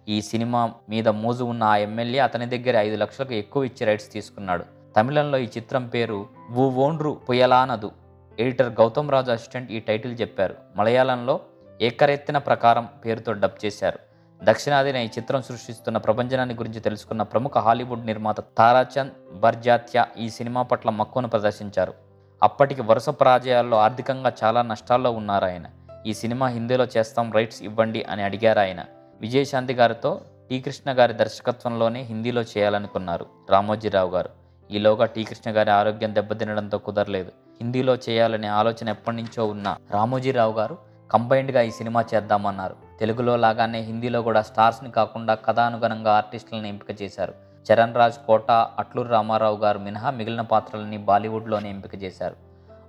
[0.08, 4.64] ఈ సినిమా మీద మోజు ఉన్న ఆ ఎమ్మెల్యే అతని దగ్గర ఐదు లక్షలకు ఎక్కువ ఇచ్చి రైట్స్ తీసుకున్నాడు.
[4.96, 7.90] తమిళంలో ఈ చిత్రం పేరు వు ఓండ్రు పుయలానదు.
[8.38, 10.54] ఎడిటర్ గౌతమ్ రాజు అసిస్టెంట్ ఈ టైటిల్ చెప్పారు.
[10.76, 11.40] మలయాళంలో
[11.80, 13.98] ఏకరెత్తిన ప్రకారం పేరుతో డబ్ చేశారు.
[14.42, 20.90] దక్షిణాదిన ఈ చిత్రం సృష్టిస్తున్న ప్రపంచనాన్ని గురించి తెలుసుకున్న ప్రముఖ హాలీవుడ్ నిర్మాత తారాచంద్ బర్జాత్య ఈ సినిమా పట్ల
[20.90, 21.94] మక్కువను ప్రదర్శించారు.
[22.42, 25.66] అప్పటికి వరుస పరాజయాల్లో ఆర్థికంగా చాలా నష్టాల్లో ఉన్నారు ఆయన.
[26.08, 28.84] ఈ సినిమా హిందీలో చేస్తాం రైట్స్ ఇవ్వండి అని అడిగారు ఆయన.
[29.20, 34.30] విజయశాంతి గారితో టీ కృష్ణ గారి దర్శకత్వంలోనే హిందీలో చేయాలనుకున్నారు రామోజీరావు గారు.
[34.70, 37.28] ఈలోగా టీ కృష్ణ గారి ఆరోగ్యం దెబ్బతినడంతో కుదరలేదు.
[37.60, 40.78] హిందీలో చేయాలనే ఆలోచన ఎప్పటి నుంచో ఉన్న రామోజీరావు గారు
[41.10, 42.76] కంబైన్డ్గా ఈ సినిమా చేద్దామన్నారు.
[43.00, 47.34] తెలుగులో లాగానే హిందీలో కూడా స్టార్స్ని కాకుండా కథానుగుణంగా ఆర్టిస్టులను ఎంపిక చేశారు.
[47.72, 52.47] చరణ్ రాజ్ కోట అట్లూరు రామారావు గారు మినహా మిగిలిన పాత్రలని బాలీవుడ్లోనే ఎంపిక చేశారు.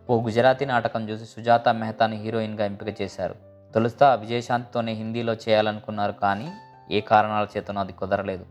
[0.10, 3.36] ఓ గుజరాతీ నాటకం చూసి సుజాత మెహతాని హీరోయిన్గా ఎంపిక చేశారు.
[3.76, 6.51] తొలుస్తా విజయశాంతితోనే హిందీలో చేయాలనుకున్నారు కానీ
[6.91, 8.45] ఏ కారణాల చేతనో అది కుదరలేదు.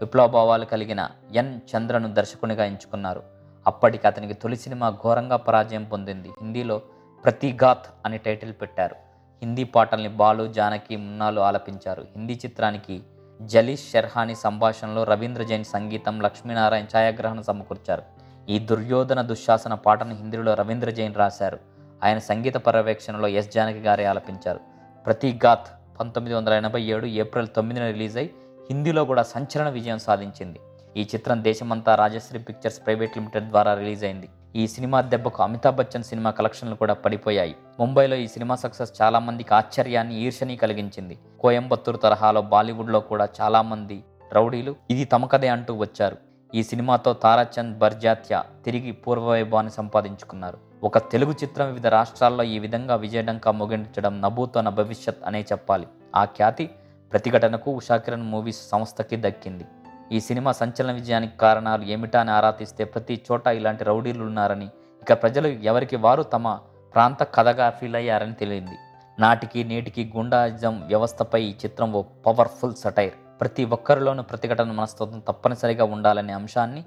[0.00, 3.22] విప్లవభావాలు కలిగిన ఎన్ చంద్రను దర్శకునిగా ఎంచుకున్నారు.
[3.66, 6.28] అప్పటికి అతనికి తొలి సినిమా ఘోరంగా పరాజయం పొందింది.
[6.28, 6.80] హిందీలో
[7.24, 8.94] ప్రతిఘాత్ అని టైటిల్ పెట్టారు.
[9.42, 12.02] హిందీ పాటల్ని బాలు జానకి మున్నాలు ఆలపించారు.
[12.02, 13.02] హిందీ చిత్రానికి
[13.42, 18.17] జలీష్ షెర్హాని సంభాషణలో రవీంద్ర జైన్ సంగీతం లక్ష్మీనారాయణ ఛాయాగ్రహణ సమకూర్చారు.
[18.50, 21.58] ఈ దుర్యోధన దుశ్శాసన పాటను హిందీలో రవీంద్ర జైన్ రాశారు.
[22.04, 24.60] ఆయన సంగీత పర్యవేక్షణలో ఎస్ జానకి గారే ఆలపించారు.
[25.06, 25.66] ప్రతిఘాత్
[26.00, 28.30] పంతొమ్మిది వందల ఎనభై ఏడు ఏప్రిల్ తొమ్మిదిన రిలీజ్ అయి
[28.70, 30.58] హిందీలో కూడా సంచలన విజయం సాధించింది.
[30.96, 36.02] ఈ చిత్రం దేశమంతా రాజశ్రీ పిక్చర్స్ ప్రైవేట్ లిమిటెడ్ ద్వారా రిలీజ్ అయింది ఈ సినిమా దెబ్బకు అమితాబ్ బచ్చన్
[36.02, 37.56] సినిమా కలెక్షన్లు కూడా పడిపోయాయి.
[37.80, 41.18] ముంబైలో ఈ సినిమా సక్సెస్ చాలామందికి ఆశ్చర్యాన్ని ఈర్షని కలిగించింది.
[41.40, 46.27] కోయంబత్తూరు తరహాలో బాలీవుడ్లో కూడా చాలామంది రౌడీలు ఇది తమ కథే అంటూ వచ్చారు.
[46.54, 50.58] ఈ సినిమాతో తారాచంద్ బర్జాత్య తిరిగి పూర్వవైభవాన్ని సంపాదించుకున్నారు.
[50.84, 55.86] ఒక తెలుగు చిత్రం వివిధ రాష్ట్రాల్లో ఈ విధంగా విజయడంక ముగించడం నభూతోన భవిష్యత్ అనే చెప్పాలి.
[56.16, 56.70] ఆ ఖ్యాతి
[57.12, 59.66] ప్రతిఘటనకు ఉషాకిరణ్ మూవీస్ సంస్థకి దక్కింది.
[60.12, 64.68] ఈ సినిమా సంచలన విజయానికి కారణాలు ఏమిటా అని ఆరా తీస్తే ప్రతి చోట ఇలాంటి రౌడీలు ఉన్నారని
[65.02, 66.58] ఇక ప్రజలు ఎవరికి వారు తమ
[66.94, 68.76] ప్రాంత కథగా ఫీల్ అయ్యారని తెలియంది.
[69.20, 73.16] నాటికి నేటికి గుండాజం వ్యవస్థపై ఈ చిత్రం ఓ పవర్ఫుల్ సటైర్.
[73.40, 76.84] ప్రతి ఒక్కరిలోనూ ప్రతిఘటన మనస్తత్వం తప్పనిసరిగా ఉండాలనే అంశాన్ని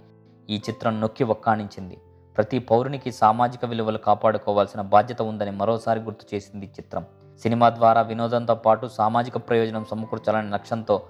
[0.49, 1.97] ఈ చిత్రం నొక్కి ఒక్కాణించింది.
[2.37, 7.05] ప్రతి పౌరునికి సామాజిక విలువలు కాపాడుకోవాల్సిన బాధ్యత ఉందని మరోసారి గుర్తు చేసింది ఈ చిత్రం.
[7.43, 11.03] సినిమా ద్వారా వినోదంతో పాటు సామాజిక ప్రయోజనం సమకూర్చాలనే లక్ష్యంతో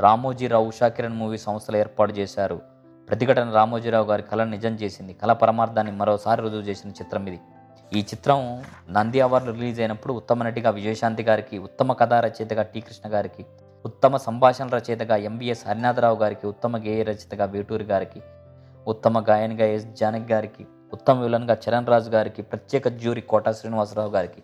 [0.00, 2.60] రామోజీరావు ఉషాకిరణ్ మూవీ సంస్థలు ఏర్పాటు చేశారు.
[3.08, 5.14] ప్రతిఘటన రామోజీరావు గారి కళను నిజం చేసింది.
[5.14, 7.40] కళ పరమార్థాన్ని మరోసారి రుజువు చేసిన చిత్రం ఇది.
[7.92, 13.14] ఈ చిత్రం నంది అవార్డులు రిలీజ్ అయినప్పుడు ఉత్తమ నటిగా విజయశాంతి గారికి ఉత్తమ కథా రచయితగా టీ కృష్ణ
[13.14, 13.46] గారికి
[13.84, 18.22] ఉత్తమ సంభాషణ రచయితగా ఎంబీఎస్ హరినాథరావు గారికి ఉత్తమ గేయ రచయితగా వేటూరి గారికి
[18.88, 24.42] ఉత్తమ గాయనిగా ఎస్ జానక్ గారికి ఉత్తమ విలన్గా చరణ్ రాజు గారికి ప్రత్యేక జ్యూరీ కోటా శ్రీనివాసరావు గారికి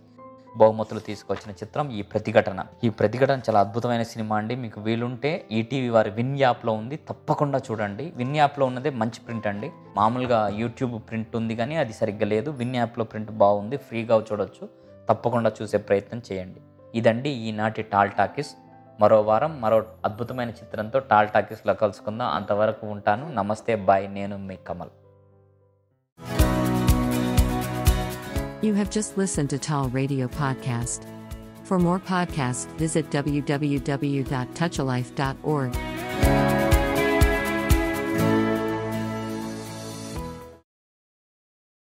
[0.57, 2.64] బహుమతులు తీసుకొచ్చిన చిత్రం ఈ ప్రతిఘటన.
[2.84, 4.55] ఈ ప్రతిఘటన చాలా అద్భుతమైన సినిమా అండి.
[4.55, 6.97] మీకు వీలుంటే ఈటీవీ వారి విన్ యాప్లో ఉంది.
[6.97, 8.12] తప్పకుండా చూడండి.
[8.16, 9.70] విన్ యాప్లో ఉన్నదే మంచి ప్రింట్ అండి.
[9.97, 12.51] మామూలుగా యూట్యూబ్ ప్రింట్ ఉంది కానీ అది సరిగ్గా లేదు.
[12.51, 13.76] విన్ యాప్లో ప్రింట్ బాగుంది.
[13.76, 14.68] ఫ్రీగా చూడొచ్చు.
[15.09, 16.61] తప్పకుండా చూసే ప్రయత్నం చేయండి.
[16.99, 18.55] ఇదండి ఈనాటి టాల్ టాకీస్
[19.01, 24.90] మరో వారం మరో అద్భుతమైన చిత్రంతో టాల్ టాకీస్లో కలుసుకుందాం అంతవరకు ఉంటాను నమస్తే బాయ్ నేను మీ Kamal
[28.62, 31.03] You have just listened to Tall Radio Podcast.
[31.64, 35.76] For more podcasts, visit www.touchalife.org.